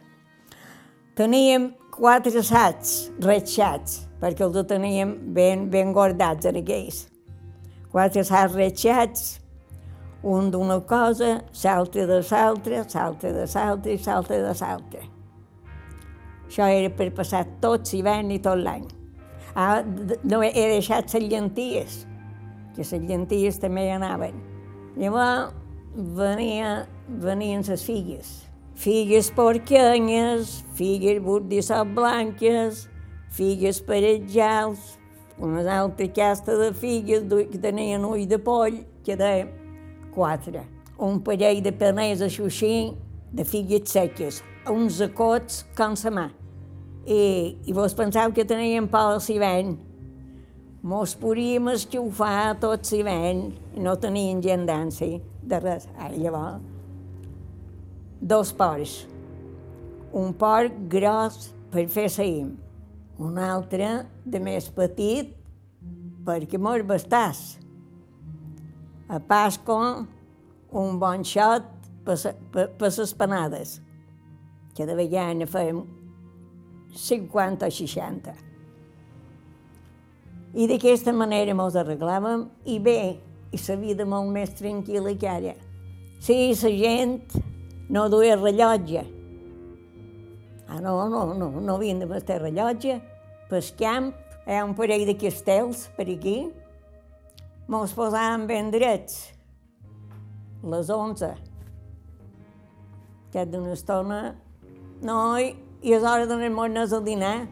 [1.18, 7.08] Teníem quatre assats retxats, perquè els teníem ben, ben guardats en aquells.
[7.92, 9.40] Quatre assats retxats,
[10.24, 12.82] un d'una cosa, l'altre de l'altre
[13.34, 15.06] de l'altra i l'altre de l'altra.
[16.48, 19.03] Això era per passar tot l'hivern i tot l'any.
[19.56, 19.84] Ah,
[20.24, 22.00] no he deixat les llenties,
[22.74, 24.40] que les llenties també hi anaven.
[24.98, 25.54] Llavors
[25.94, 28.34] venia, venien les figues.
[28.74, 32.88] Figues porquenyes, figues burdissot blanques,
[33.30, 34.98] figues parejals,
[35.38, 39.48] una altra casta de figues que tenien ull de poll, que deia
[40.14, 40.66] quatre.
[40.98, 42.94] Un parell de peners així,
[43.34, 46.32] de figues seques, uns acots com sa mà.
[47.04, 49.78] I, i vos penseu que teníem por al hivern.
[50.84, 55.88] Mos podíem escufar tot l'hivern i no tenien gent d'ansi de res.
[55.96, 56.60] Ara llavors,
[58.20, 59.08] dos porcs.
[60.14, 62.52] Un porc gros per fer saïm,
[63.18, 65.32] un altre de més petit
[66.24, 67.42] perquè mos bastàs.
[69.10, 69.80] A Pasco,
[70.72, 71.66] un bon xot
[72.06, 72.16] per,
[72.52, 73.76] per, per les panades,
[74.76, 75.84] que de vegades fèiem
[76.96, 78.34] 50 o 60.
[80.54, 82.98] I d'aquesta manera mos arreglàvem i bé,
[83.54, 85.54] i la vida molt més tranquil·la que ara.
[86.22, 87.18] Sí, la gent
[87.90, 89.04] no duia rellotge.
[90.68, 93.00] Ah, no, no, no, no havien de vestir rellotge.
[93.50, 94.14] Pel camp
[94.48, 96.38] hi ha un parell de castells per aquí.
[97.68, 99.20] Mos posàvem ben drets.
[100.64, 101.34] Les 11.
[103.34, 104.24] Que d'una estona...
[105.04, 105.36] No,
[105.84, 107.48] i i és hora d'anar-nos a dinar.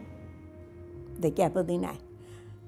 [1.20, 1.94] De què per dinar?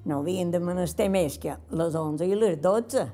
[0.05, 3.07] No havien de menester més que les 11 i les 12.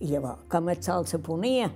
[0.00, 1.68] I llavors, com el sol se ponia,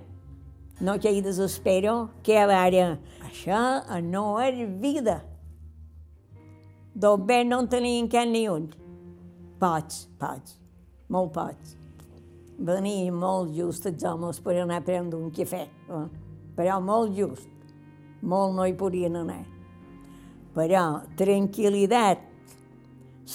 [0.81, 5.21] no que hi desespero, que a veure, això no és vida.
[6.95, 8.71] Doncs bé, no en tenien cap ni un.
[9.61, 10.57] Pots, pots,
[11.07, 11.77] molt pots.
[12.57, 16.05] Venia molt just els homes per anar a prendre un cafè, eh?
[16.57, 17.51] però molt just.
[18.23, 19.43] Molt no hi podien anar.
[20.55, 20.85] Però
[21.19, 22.21] tranquil·litat,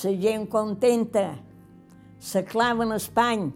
[0.03, 1.27] la gent contenta,
[2.35, 3.51] la clava en espany,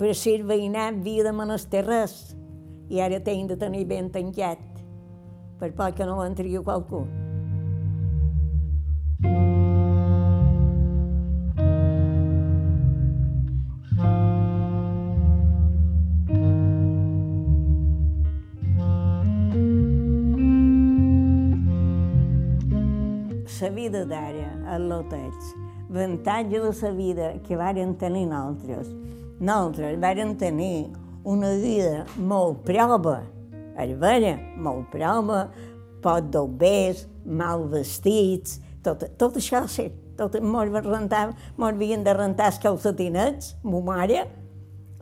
[0.00, 2.14] per ser veïnat havia de menester res,
[2.88, 4.64] i ara tenc de tenir ben tancat,
[5.60, 7.04] per poc que no entri qualcú.
[23.74, 25.52] Vida d'ara, el lotets,
[25.90, 28.88] avantatge de la vida que varen tenir nosaltres.
[29.40, 30.88] Nosaltres varen tenir
[31.24, 33.22] una vida molt prova,
[33.78, 35.46] és vera, molt prova,
[36.02, 42.50] pot d'obers, mal vestits, tot, tot això sí, tot, mos, rentava, mos havien de rentar
[42.52, 44.24] els calcetinets, mo mare,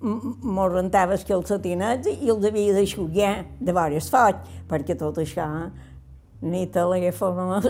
[0.01, 5.49] mos rentava els calcetinets i els havia d'aixugar de vores foc, perquè tot això
[6.41, 7.69] ni telèfons,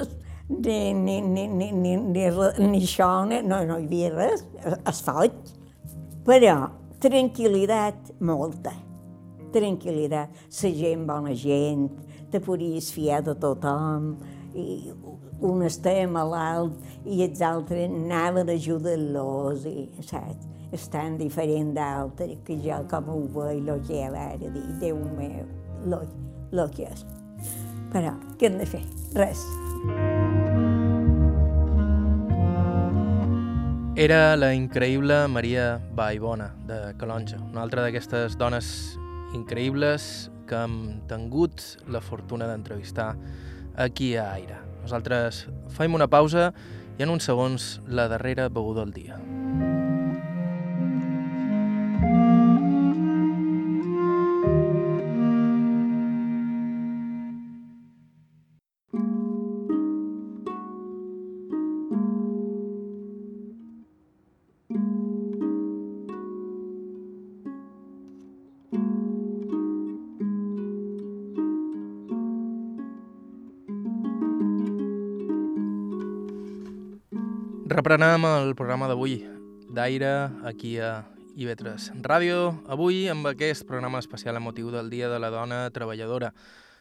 [0.51, 2.27] ni, ni, ni, ni, ni, ni,
[2.67, 4.45] ni això, no, no hi havia res,
[4.85, 5.55] asfalt.
[6.27, 6.57] Però
[7.01, 8.75] tranquil·litat molta,
[9.55, 10.43] tranquil·litat.
[10.61, 11.89] La gent, bona gent,
[12.31, 14.13] te podies fiar de tothom,
[14.55, 14.91] i
[15.47, 19.67] un estava malalt i els altres anaven a ajudar-los,
[20.09, 20.49] saps?
[20.71, 25.01] És tan diferent d'altres que jo com ho veig, el que hi ha dir, Déu
[25.17, 25.49] meu,
[26.53, 27.07] el que és.
[27.91, 28.85] Però, què hem de fer?
[29.19, 29.43] Res.
[33.97, 38.69] Era la increïble Maria Baibona, de Calonja, una altra d'aquestes dones
[39.35, 40.77] increïbles que hem
[41.11, 43.17] tingut la fortuna d'entrevistar
[43.75, 44.63] aquí a Aire.
[44.85, 46.53] Nosaltres faim una pausa
[46.99, 49.19] i en uns segons la darrera beguda del dia.
[77.71, 79.21] Reprenem el programa d'avui
[79.71, 80.09] d'aire
[80.43, 81.05] aquí a
[81.39, 86.33] IB3 Ràdio, avui amb aquest programa especial emotiu del Dia de la Dona Treballadora,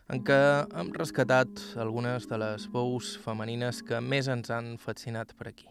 [0.10, 0.40] en què
[0.82, 5.70] hem rescatat algunes de les veus femenines que més ens han fascinat per aquí.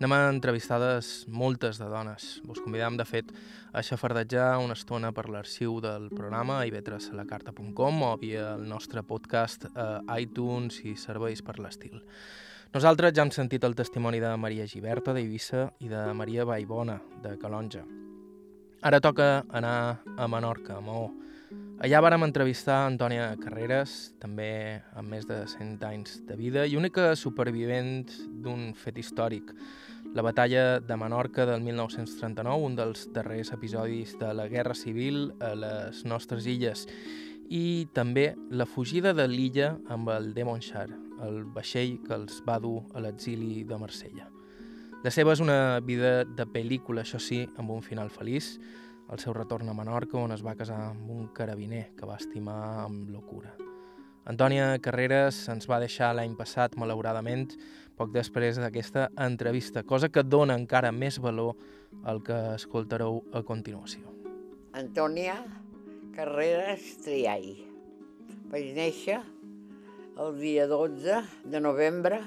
[0.00, 2.26] Anem a entrevistades moltes de dones.
[2.50, 3.30] Vos convidam, de fet,
[3.70, 9.70] a xafardejar una estona per l'arxiu del programa a ib3alacarta.com o via el nostre podcast
[9.70, 12.02] a iTunes i serveis per l'estil.
[12.74, 17.36] Nosaltres ja hem sentit el testimoni de Maria Giberta d'Eivissa i de Maria Baibona de
[17.38, 17.84] Calonja.
[18.82, 21.06] Ara toca anar a Menorca, a Maó.
[21.86, 27.14] Allà vàrem entrevistar Antònia Carreras, també amb més de 100 anys de vida i única
[27.16, 28.10] supervivent
[28.42, 29.54] d'un fet històric,
[30.16, 35.54] la batalla de Menorca del 1939, un dels darrers episodis de la Guerra Civil a
[35.54, 36.86] les nostres illes,
[37.48, 40.88] i també la fugida de l'illa amb el Demonchar,
[41.24, 44.28] el vaixell que els va dur a l'exili de Marsella.
[45.04, 48.56] La seva és una vida de pel·lícula, això sí, amb un final feliç,
[49.12, 52.58] el seu retorn a Menorca, on es va casar amb un carabiner que va estimar
[52.86, 53.52] amb locura.
[54.26, 57.52] Antònia Carreras ens va deixar l'any passat, malauradament,
[57.94, 61.54] poc després d'aquesta entrevista, cosa que dona encara més valor
[62.02, 64.02] al que escoltareu a continuació.
[64.74, 65.38] Antònia
[66.16, 67.54] Carreras Triai.
[68.50, 69.20] Vaig néixer
[70.16, 72.22] el dia 12 de novembre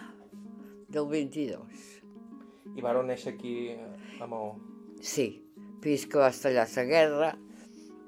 [0.87, 1.85] del 22.
[2.77, 3.53] I vareu néixer aquí
[4.21, 4.51] a Maó?
[5.01, 5.41] Sí,
[5.81, 7.29] fins que va estallar la guerra.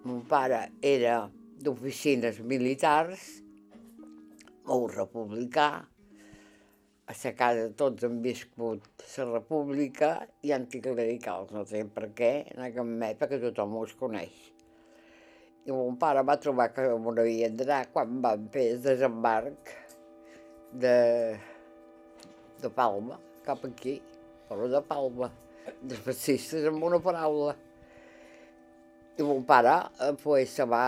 [0.05, 1.15] Mon pare era
[1.61, 3.41] d'oficines militars,
[4.69, 5.69] molt republicà,
[7.09, 8.85] a la casa tots han viscut
[9.17, 10.13] la república
[10.45, 14.51] i anticlericals, no sé per què, en aquella època tothom us coneix.
[15.61, 19.73] I mon pare va trobar que m'ho havia d'anar quan van fer el desembarc
[20.83, 20.93] de,
[22.63, 23.99] de Palma, cap aquí,
[24.47, 25.27] però de Palma,
[25.83, 27.53] dels fascistes amb una paraula.
[29.19, 30.85] I mon pare eh, pues, se va,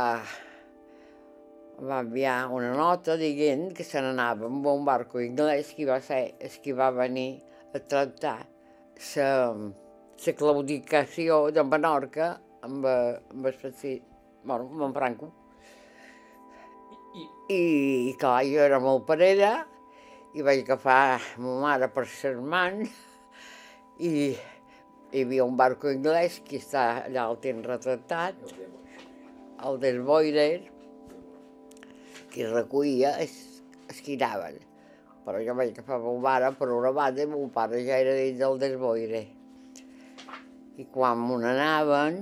[1.77, 6.23] va enviar una nota dient que se n'anava amb un barco anglès que va ser
[6.63, 7.43] que va venir
[7.77, 8.39] a tractar
[9.19, 12.31] la claudicació de Menorca
[12.65, 14.12] amb, amb el fascisme,
[14.43, 15.31] bueno, amb en Franco.
[17.13, 19.53] I, I, clar, jo era molt parella
[20.33, 22.89] i vaig agafar ma mare per ses mans
[24.01, 24.33] i
[25.13, 28.39] hi havia un barco anglès que està allà el tenen retratat,
[29.67, 30.63] el Desboirer,
[32.33, 34.57] que recollia els que anaven.
[35.23, 38.41] Però jo vaig agafar mon mare per una banda i mon pare ja era dins
[38.41, 39.21] del Desboire.
[40.81, 42.19] I quan me n'anaven,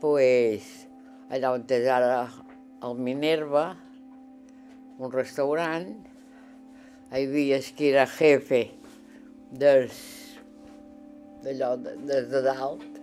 [0.00, 0.66] pues,
[1.30, 2.22] allà on és ara
[2.86, 3.66] el Minerva,
[4.98, 5.90] un restaurant,
[7.08, 8.64] hi havia que era jefe
[9.50, 9.98] dels
[11.44, 12.98] d'allò de, des de dalt,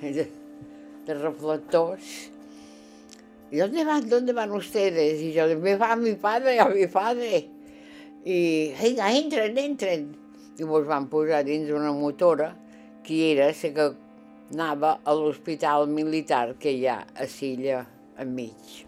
[0.00, 0.26] de,
[1.06, 2.30] de reflectors.
[3.50, 4.08] ¿Y dónde van?
[4.08, 5.20] ¿Dónde van ustedes?
[5.22, 7.48] Y yo, me va mi padre, a mi padre.
[8.24, 10.16] I, vinga, entren, entren.
[10.58, 12.56] I mos van posar dins una motora
[13.04, 14.05] que era la que
[14.52, 17.82] anava a l'hospital militar que hi ha a Silla
[18.22, 18.84] enmig.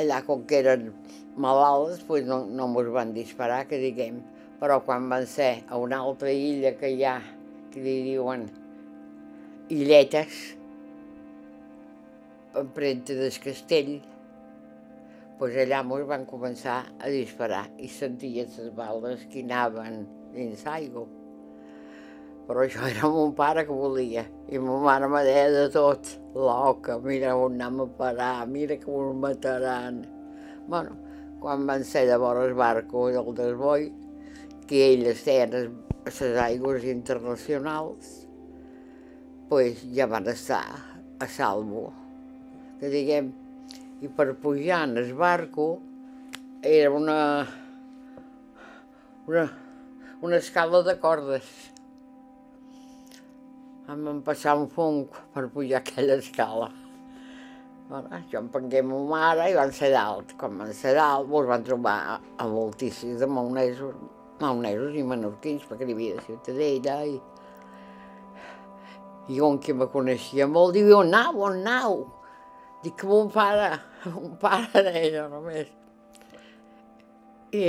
[0.00, 0.90] Allà, com que eren
[1.36, 4.20] malalts, pues no, no mos van disparar, que diguem
[4.62, 7.16] però quan van ser a una altra illa que hi ha,
[7.74, 8.44] que li diuen
[9.74, 10.36] illetes,
[12.60, 13.96] empremta del castell,
[15.40, 20.04] doncs allà ens van començar a disparar i sentia les bales que anaven
[20.36, 21.21] dins l'aigua.
[22.46, 26.98] Però això era mon pare que volia, i ma mare me deia de tot, loca,
[26.98, 30.02] mira on anem a parar, mira que ens mataran.
[30.66, 30.96] Bueno,
[31.40, 33.92] quan van ser llavors el barco del desboi,
[34.66, 35.62] que elles feien a
[36.08, 38.12] les aigües internacionals,
[39.48, 40.64] pues ja van estar
[41.20, 41.92] a salvo.
[42.80, 43.30] Que diguem,
[44.02, 45.66] i per pujar en el barco
[46.62, 47.46] era una,
[49.26, 49.44] una,
[50.22, 51.71] una escala de cordes.
[53.90, 56.70] Em van passar un fong per pujar aquella escala.
[57.88, 60.36] Bueno, jo em prengué ma mare i van ser dalt.
[60.38, 61.96] Quan van ser dalt, ens van trobar
[62.38, 63.96] a moltíssims de maonesos
[64.42, 67.20] maonesos i menorquins, perquè hi havia de Ciutadella i...
[69.30, 72.00] I un que me coneixia molt diu, on nau, on nau?
[72.82, 73.68] Dic que mon pare,
[74.14, 75.70] mon pare deia només.
[77.54, 77.62] I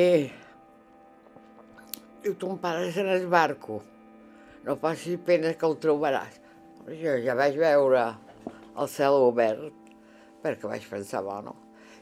[2.24, 3.84] diu, ton pare és en el barco,
[4.64, 6.40] no passis pena que el trobaràs.
[7.02, 8.06] Jo ja vaig veure
[8.80, 9.74] el cel obert,
[10.44, 11.56] perquè vaig pensar, bueno,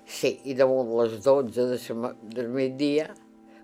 [0.06, 3.12] sí, i damunt les 12 de del migdia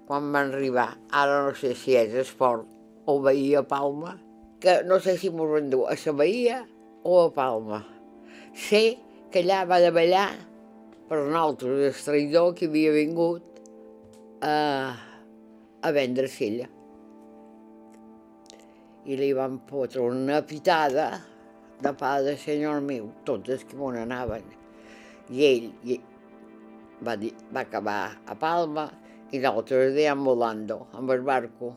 [0.07, 2.63] quan van arribar, ara no sé si és esport
[3.05, 4.15] o Bahia Palma,
[4.59, 6.61] que no sé si m'ho van dur a la Bahia
[7.03, 7.81] o a Palma.
[8.55, 8.97] Sé
[9.31, 10.29] que allà va de ballar
[11.09, 13.43] per nosaltres el traïdor que havia vingut
[14.41, 14.95] a,
[15.83, 16.71] a vendre sella.
[19.07, 21.07] I li van fotre una pitada
[21.81, 24.45] de pa de senyor meu, tots els que m'on anaven.
[25.31, 25.99] I ell i
[27.03, 28.87] va, dir, va acabar a Palma
[29.31, 31.73] i nosaltres deambulando amb el barco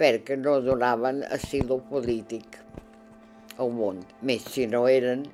[0.00, 2.56] perquè no donaven asilo polític
[3.60, 5.26] al món, més si no eren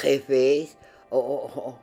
[0.00, 0.72] jefes
[1.10, 1.74] o, o, o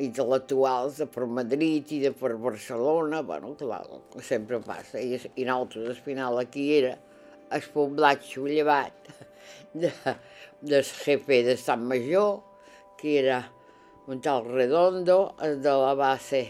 [0.00, 3.82] intel·lectuals de per Madrid i de per Barcelona, bueno, clar,
[4.24, 5.00] sempre passa.
[5.00, 6.96] I, i nosaltres, al final, aquí era
[7.52, 9.10] el poblatxo llevat
[9.74, 9.92] de,
[10.62, 12.40] del jefe de Sant Major,
[12.96, 13.42] que era
[14.08, 16.46] un tal Redondo, el de la base,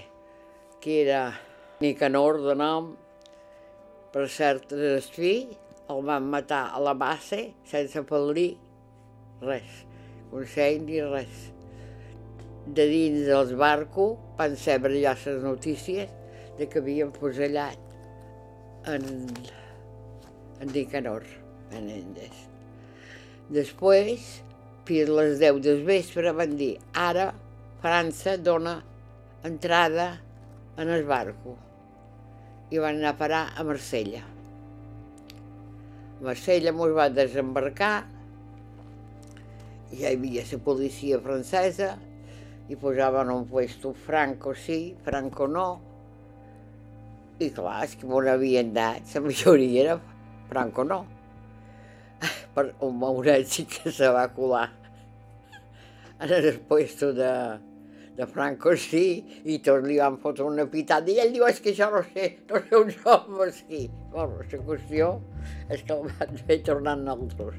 [0.80, 1.24] que era
[1.80, 2.92] Nicanor de nom,
[4.12, 5.00] per cert, el
[5.92, 8.52] el van matar a la base sense pel·lir
[9.42, 9.82] res,
[10.30, 11.51] consell ni res
[12.66, 16.10] de dins dels barcos van saber ja les notícies
[16.58, 17.78] de que havien fusellat
[18.86, 19.04] en,
[20.60, 21.24] en Nicanor,
[21.72, 22.46] en Endes.
[23.52, 24.42] Després,
[24.86, 27.32] fins a les 10 del vespre, van dir ara
[27.82, 28.76] França dona
[29.42, 30.12] entrada
[30.78, 31.56] en el barco
[32.70, 34.22] i van anar a parar a Marsella.
[36.22, 37.94] Marsella ens va desembarcar,
[39.90, 41.96] ja hi havia la policia francesa,
[42.68, 45.66] i posaven un puesto franco sí, franco no.
[47.42, 49.98] I clar, és que m'on havien dat, la majoria era
[50.50, 51.02] franco no.
[52.54, 54.68] Per un mauret sí que se va colar
[56.22, 57.58] en el puesto de,
[58.16, 59.06] de Franco sí,
[59.44, 62.28] i tots li van fotre una pitada, i ell diu, és que això no sé,
[62.50, 63.88] no sé on som aquí.
[64.12, 65.12] Bueno, la qüestió
[65.68, 67.58] és que el van fer tornar nosaltres.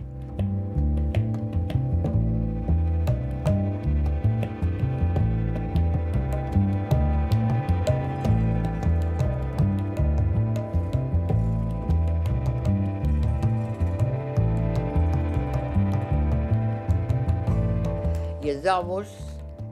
[18.74, 19.12] Homes,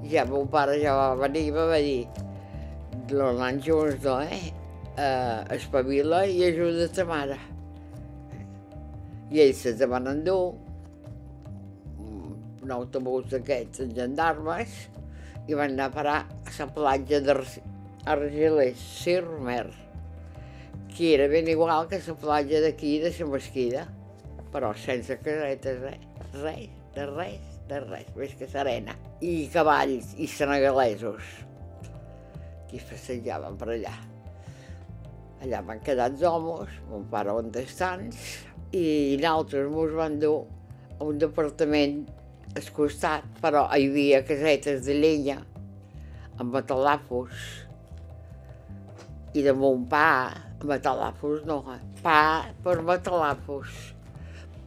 [0.06, 2.08] ja meu pare ja va venir i va dir
[3.10, 4.52] los junts, no, eh?
[4.92, 7.38] Uh, espavila i ajuda ta mare.
[9.32, 10.54] I ells se van endur
[12.62, 14.76] un autobús d'aquests en gendarmes
[15.48, 19.72] i van anar a parar a la platja d'Argelers, Sirmer,
[20.94, 23.88] que era ben igual que la platja d'aquí de la Mesquida,
[24.52, 26.06] però sense casetes, res,
[26.44, 28.96] res, de res de res, més que serena.
[29.24, 31.28] I cavalls i senegalesos
[32.70, 33.94] que passejaven per allà.
[35.42, 38.20] Allà van quedar els homes, mon pare on estants,
[38.78, 40.38] i nosaltres ens van dur
[41.00, 42.04] a un departament
[42.56, 45.40] al costat, però hi havia casetes de llenya
[46.38, 47.48] amb matalafos
[49.34, 50.32] i de mon pa,
[50.68, 51.62] matalafos no,
[52.04, 53.72] pa per matalafos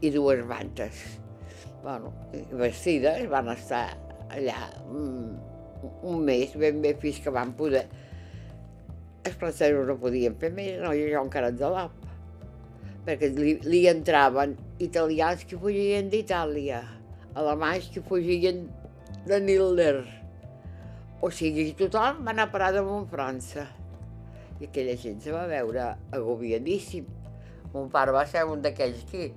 [0.04, 1.23] i dues mantes
[1.84, 2.14] bueno,
[2.56, 3.84] vestides, van estar
[4.32, 4.56] allà
[4.88, 5.36] un,
[6.02, 7.84] un mes, ben bé, fins que van poder...
[9.24, 11.92] Els francesos no podien fer més, no, i jo encara de l'op,
[13.06, 16.82] perquè li, li entraven italians que fugien d'Itàlia,
[17.36, 18.66] alemanys que fugien
[19.28, 19.96] de Nilder,
[21.24, 23.68] o sigui, tothom va anar a parar damunt França.
[24.60, 27.06] I aquella gent se va veure agobiadíssim.
[27.72, 29.30] Mon pare va ser un d'aquells que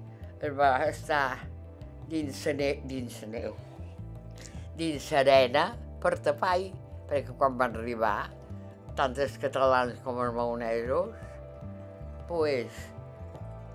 [0.44, 1.38] es va estar
[2.08, 3.56] dins neu, dins neu,
[4.80, 5.70] dins l'arena
[6.02, 6.72] per tapar-hi,
[7.10, 8.30] perquè quan van arribar,
[8.98, 11.14] tant els catalans com els maonesos,
[12.30, 12.84] pues,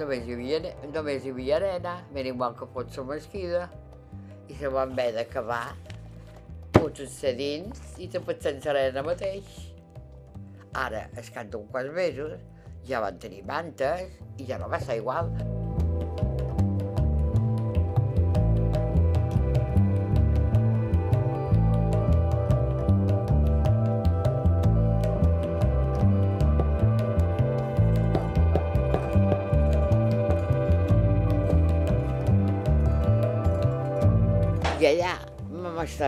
[0.01, 0.61] només hi havia,
[0.93, 3.69] només hi havia arena, ben igual que pot ser mesquida,
[4.49, 5.65] i se van haver d'acabar
[6.77, 9.53] fotent a dins i tapats sense arena mateix.
[10.75, 12.39] Ara, es cap d'un quants mesos,
[12.89, 15.31] ja van tenir mantes i ja no va ser igual.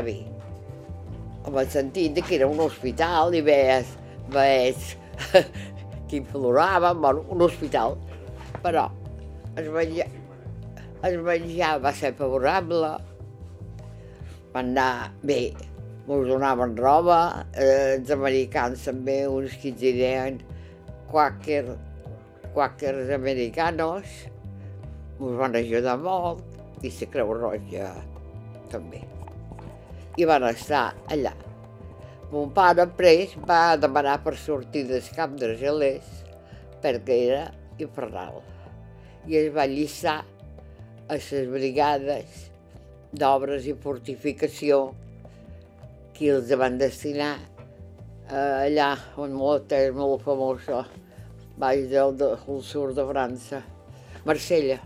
[0.03, 0.17] Bé.
[1.45, 3.91] En el sentit de que era un hospital i veies,
[4.33, 4.95] veies
[6.09, 7.99] qui plorava, bueno, un hospital.
[8.65, 8.89] Però
[9.61, 10.09] el menjar,
[11.05, 12.95] el menjar va ser favorable,
[14.55, 15.53] van anar bé,
[16.05, 20.41] ens donaven roba, eh, els americans també, uns que deien
[21.13, 21.65] quàquer,
[22.55, 24.21] quàquers americanos
[25.21, 27.91] ens van ajudar molt i la Creu Roja
[28.73, 29.14] també.
[30.17, 31.35] I van estar allà.
[32.31, 36.11] Mon pare pres va demanar per sortir del camp d'Argelers
[36.83, 37.45] perquè era
[37.83, 38.43] infernal
[39.27, 40.19] i es va llistar
[41.09, 42.43] a les brigades
[43.15, 44.81] d'obres i fortificació
[46.15, 48.91] que els van destinar eh, allà
[49.21, 50.85] on molt és molt famosa,
[51.59, 53.63] baix del, del sud de França,
[54.27, 54.81] Marsella.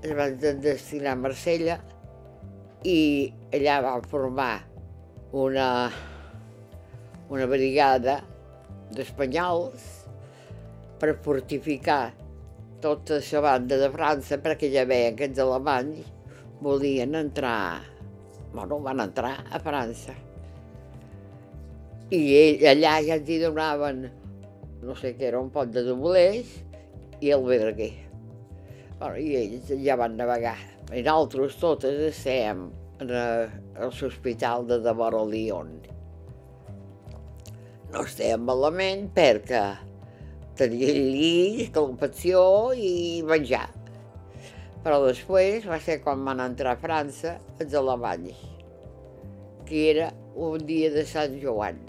[0.00, 1.76] Es van destinar a Marsella
[2.84, 4.54] i allà van formar
[5.36, 5.90] una,
[7.28, 8.20] una brigada
[8.90, 9.84] d'espanyols
[11.00, 12.14] per fortificar
[12.80, 16.08] tota la banda de França perquè ja veien que els alemanys
[16.60, 17.84] volien entrar,
[18.52, 20.16] bueno, van entrar a França.
[22.10, 24.02] I ell, allà ja hi donaven,
[24.82, 26.56] no sé què era, un pot de doblers
[27.20, 27.92] i el Verguer.
[28.98, 30.69] Bueno, I ells ja van navegar.
[30.90, 32.64] I nosaltres totes estem
[32.98, 33.10] en
[33.78, 35.70] l'hospital de Devora Lyon.
[37.92, 39.62] No estem malament perquè
[40.58, 42.42] tenia llit, calefacció
[42.74, 43.68] i menjar.
[44.82, 48.42] Però després va ser quan van entrar a França els alemanys,
[49.70, 51.84] que era un dia de Sant Joan.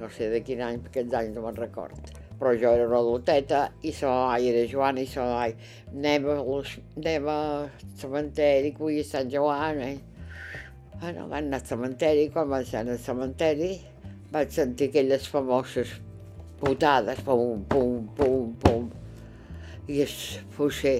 [0.00, 2.15] No sé de quin any, aquests anys no me'n record.
[2.36, 5.56] Però jo era una adulteta i sa mare era Joana i sa mare
[5.92, 9.80] anem, a los, anem al cementeri, que avui Sant Joan.
[9.80, 9.98] Eh?
[11.00, 13.76] Bueno, van anar al cementeri, quan van ser al cementeri
[14.32, 15.92] vaig sentir aquelles famoses
[16.60, 18.88] putades, pum, pum, pum, pum.
[19.88, 20.16] I es
[20.56, 20.98] fosser,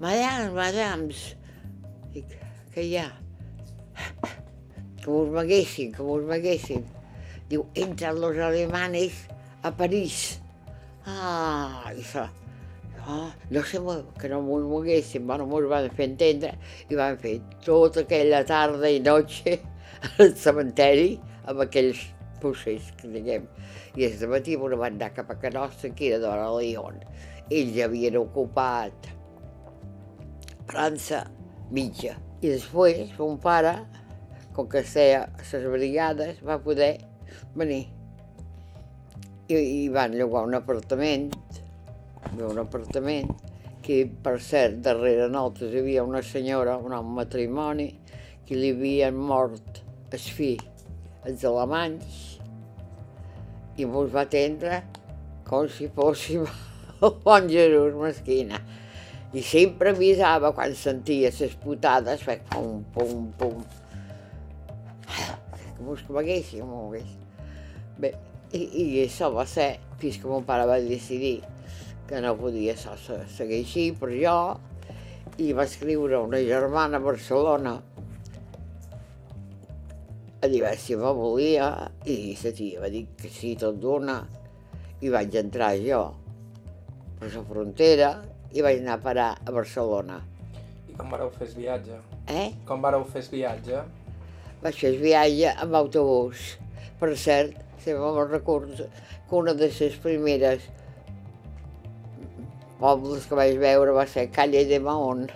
[0.00, 1.22] madams, madams,
[2.14, 2.34] dic,
[2.74, 3.06] què hi ha?
[5.00, 6.84] Que us maguessin, que us maguessin.
[7.50, 9.24] Diu, entran los alemanes
[9.62, 10.39] a París.
[11.06, 12.26] Ah, i això,
[13.06, 13.80] ah, no sé,
[14.20, 16.54] que no mos moguessin, bueno, mos van fer entendre
[16.90, 19.56] i van fer tota aquella tarda i noche
[20.18, 21.14] al cementeri
[21.48, 22.02] amb aquells
[22.40, 23.46] procés, que diguem.
[23.96, 27.00] I el matí bueno, van anar cap a Canossa, que era d'hora a León.
[27.50, 29.08] Ells havien ocupat
[30.70, 31.24] França
[31.74, 32.16] mitja.
[32.40, 33.74] I després, mon pare,
[34.56, 36.92] com que feia les brigades, va poder
[37.56, 37.88] venir.
[39.50, 41.30] I, i van llogar un apartament,
[42.38, 43.30] un apartament,
[43.82, 47.88] que per cert, darrere nosaltres hi havia una senyora, un home matrimoni,
[48.46, 49.82] que li havien mort
[50.12, 50.62] el fill,
[51.26, 52.20] els alemanys,
[53.80, 54.82] i mos va atendre
[55.46, 56.46] com si fóssim
[57.02, 58.60] el bon Jesús mesquina.
[59.30, 63.60] I sempre avisava quan sentia les putades, feia pum, pum, pum.
[65.06, 67.14] Que mos coneguéssim, mogués.
[68.00, 68.10] Bé,
[68.52, 71.38] i, i això va ser fins que mon pare va decidir
[72.08, 74.36] que no podia seguir així per jo
[75.38, 77.76] i va escriure una germana a Barcelona
[80.40, 81.68] a dir si me volia
[82.08, 84.18] i la tia va dir que sí, tot d'una
[85.00, 86.00] i vaig entrar jo
[87.20, 88.10] per la frontera
[88.56, 90.16] i vaig anar a parar a Barcelona.
[90.88, 91.98] I com vareu fer el viatge?
[92.26, 92.48] Eh?
[92.66, 93.82] Com vareu fer el viatge?
[94.64, 96.56] Vaig fer el viatge amb autobús.
[97.00, 98.86] Per cert, sempre me'n recordo
[99.28, 100.68] que una de les primeres
[102.80, 105.26] pobles que vaig veure va ser Calle de Mahón.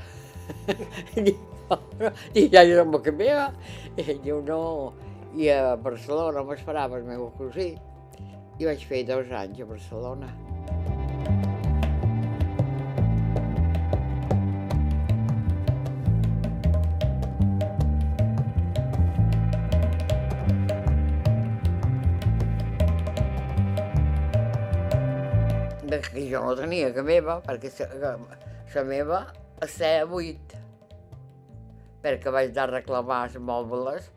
[2.35, 3.51] I ja jo no que meva.
[3.97, 4.93] I diu, no.
[5.35, 7.73] I a Barcelona m'esperava el meu cosí.
[8.59, 10.31] I vaig fer dos anys a Barcelona.
[25.89, 27.71] Que jo no tenia que meva, perquè
[28.01, 29.21] la meva
[29.63, 30.55] estava buit.
[32.05, 34.11] Perquè vaig a reclamar els mobles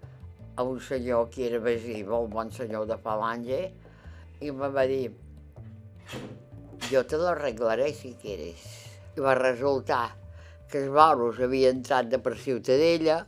[0.57, 3.61] a un senyor que era veí, molt bon senyor de Falange,
[4.41, 5.11] i em va dir,
[6.89, 8.63] jo te l'arreglaré si quieres.
[9.17, 10.15] I va resultar
[10.69, 13.21] que els moros havien entrat de per Ciutadella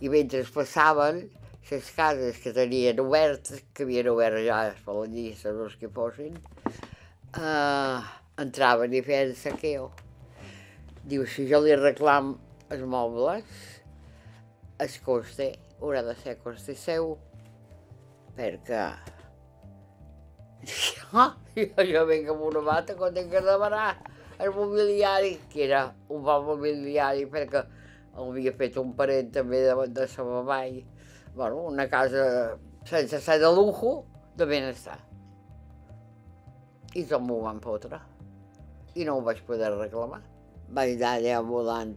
[0.00, 1.26] i mentre passaven
[1.70, 6.38] les cases que tenien obertes, que havien obert ja les falangistes, els que fossin,
[7.38, 8.02] uh,
[8.42, 9.88] entraven i feien saqueo.
[11.08, 12.34] Diu, si jo li reclam
[12.74, 13.62] els mobles,
[14.78, 17.14] el coste haurà de ser coste seu,
[18.36, 18.84] perquè
[20.68, 21.24] jo,
[21.56, 23.90] jo, jo vinc amb una mata quan tinc que demanar
[24.38, 27.64] el mobiliari, que era un bon mobiliari perquè
[28.18, 30.82] havia fet un parent també de, de sa mamà i,
[31.34, 32.24] bueno, una casa
[32.86, 34.02] sense ser de lujo,
[34.36, 35.07] de benestar.
[36.98, 38.00] I tot m'ho van fotre.
[38.98, 40.22] I no ho vaig poder reclamar.
[40.74, 41.94] Vaig anar allà volant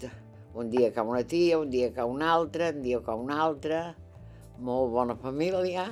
[0.54, 3.82] un dia que una tia, un dia que una altra, un dia que una altra,
[4.60, 5.88] molt bona família.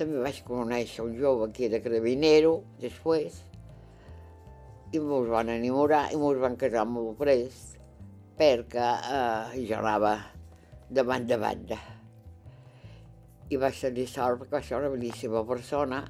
[0.00, 3.42] També vaig conèixer un jove que era carabinero, després,
[4.92, 7.76] i mos van enamorar i mos van casar molt prest,
[8.38, 10.16] perquè eh, jo anava
[10.88, 11.80] de banda a banda.
[13.50, 16.04] I vaig tenir sort perquè va ser una bellíssima persona,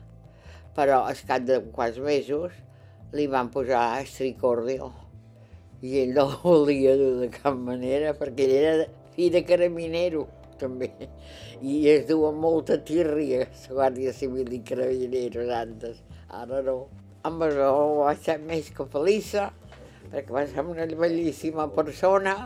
[0.77, 2.55] però al cap de quants mesos
[3.17, 4.93] li van posar estricordio
[5.83, 10.27] i ell no volia dur de cap manera perquè ell era fill de carabinero
[10.61, 10.91] també
[11.61, 16.77] i es duen molta tírria la Guàrdia Civil i Carabineros antes, ara no.
[17.27, 17.71] Amb això
[18.03, 19.49] vaig ser més que feliça
[20.13, 22.37] perquè va ser una bellíssima persona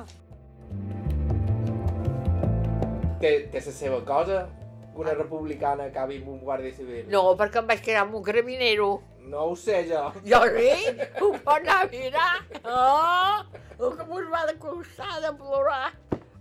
[3.21, 4.47] Té, té la seva cosa?
[4.95, 7.07] Una republicana acabi amb un guàrdia civil?
[7.13, 8.91] No, perquè em vaig quedar amb un carabinero.
[9.31, 10.03] No ho sé jo.
[10.27, 12.33] Jo sí, ho pot anar a mirar.
[12.65, 15.93] Oh, el que mos va de costar de plorar.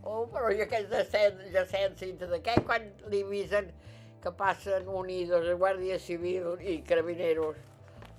[0.03, 3.69] Oh, però i aquest decència d'aquest, quan li avisen
[4.23, 7.59] que passen unidos a Guàrdia Civil i Carabineros.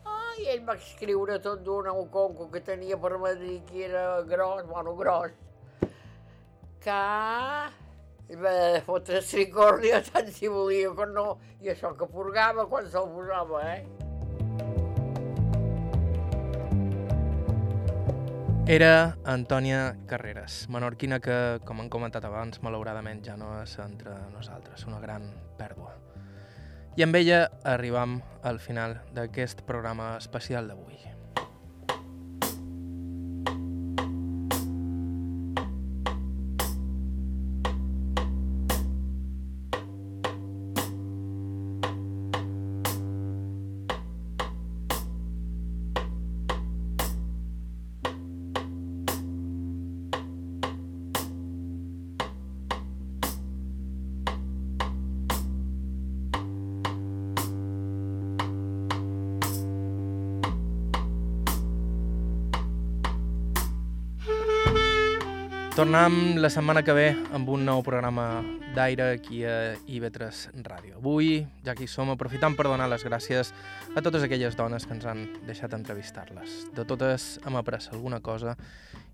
[0.07, 4.23] Ah, i ell va escriure tot d'una un conco que tenia per Madrid, que era
[4.23, 5.35] gros, bueno, gros.
[6.81, 7.01] Que
[8.31, 11.27] i va fotre tricòrdia tant si volia com no,
[11.61, 13.83] i això que purgava quan se'l posava, eh?
[18.71, 24.87] Era Antònia Carreras, menorquina que, com han comentat abans, malauradament ja no és entre nosaltres,
[24.87, 25.27] una gran
[25.59, 25.97] pèrdua.
[26.95, 31.10] I amb ella arribam al final d'aquest programa especial d'avui.
[65.91, 68.45] Tornem la setmana que ve amb un nou programa
[68.77, 71.01] d'aire aquí a IB3 Ràdio.
[71.01, 73.51] Avui, ja que hi som, aprofitant per donar les gràcies
[73.99, 76.71] a totes aquelles dones que ens han deixat entrevistar-les.
[76.79, 78.55] De totes hem après alguna cosa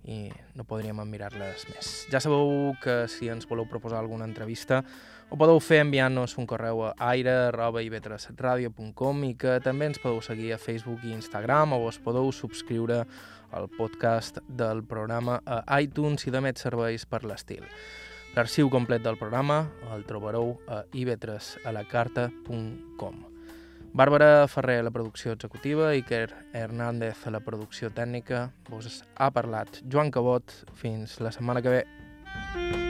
[0.04, 2.04] i no podríem admirar-les més.
[2.12, 4.84] Ja sabeu que si ens voleu proposar alguna entrevista
[5.26, 10.58] ho podeu fer enviant-nos un correu a aire.ib3radio.com i que també ens podeu seguir a
[10.60, 13.02] Facebook i Instagram o us podeu subscriure
[13.54, 17.62] el podcast del programa a iTunes i d'emet serveis per l'estil.
[18.36, 23.14] L'arxiu complet del programa el trobareu a ib3alacarta.com.
[23.96, 29.80] Bàrbara Ferrer a la producció executiva, Iker Hernández a la producció tècnica, vos ha parlat
[29.88, 30.44] Joan Cabot.
[30.76, 32.85] Fins la setmana que ve.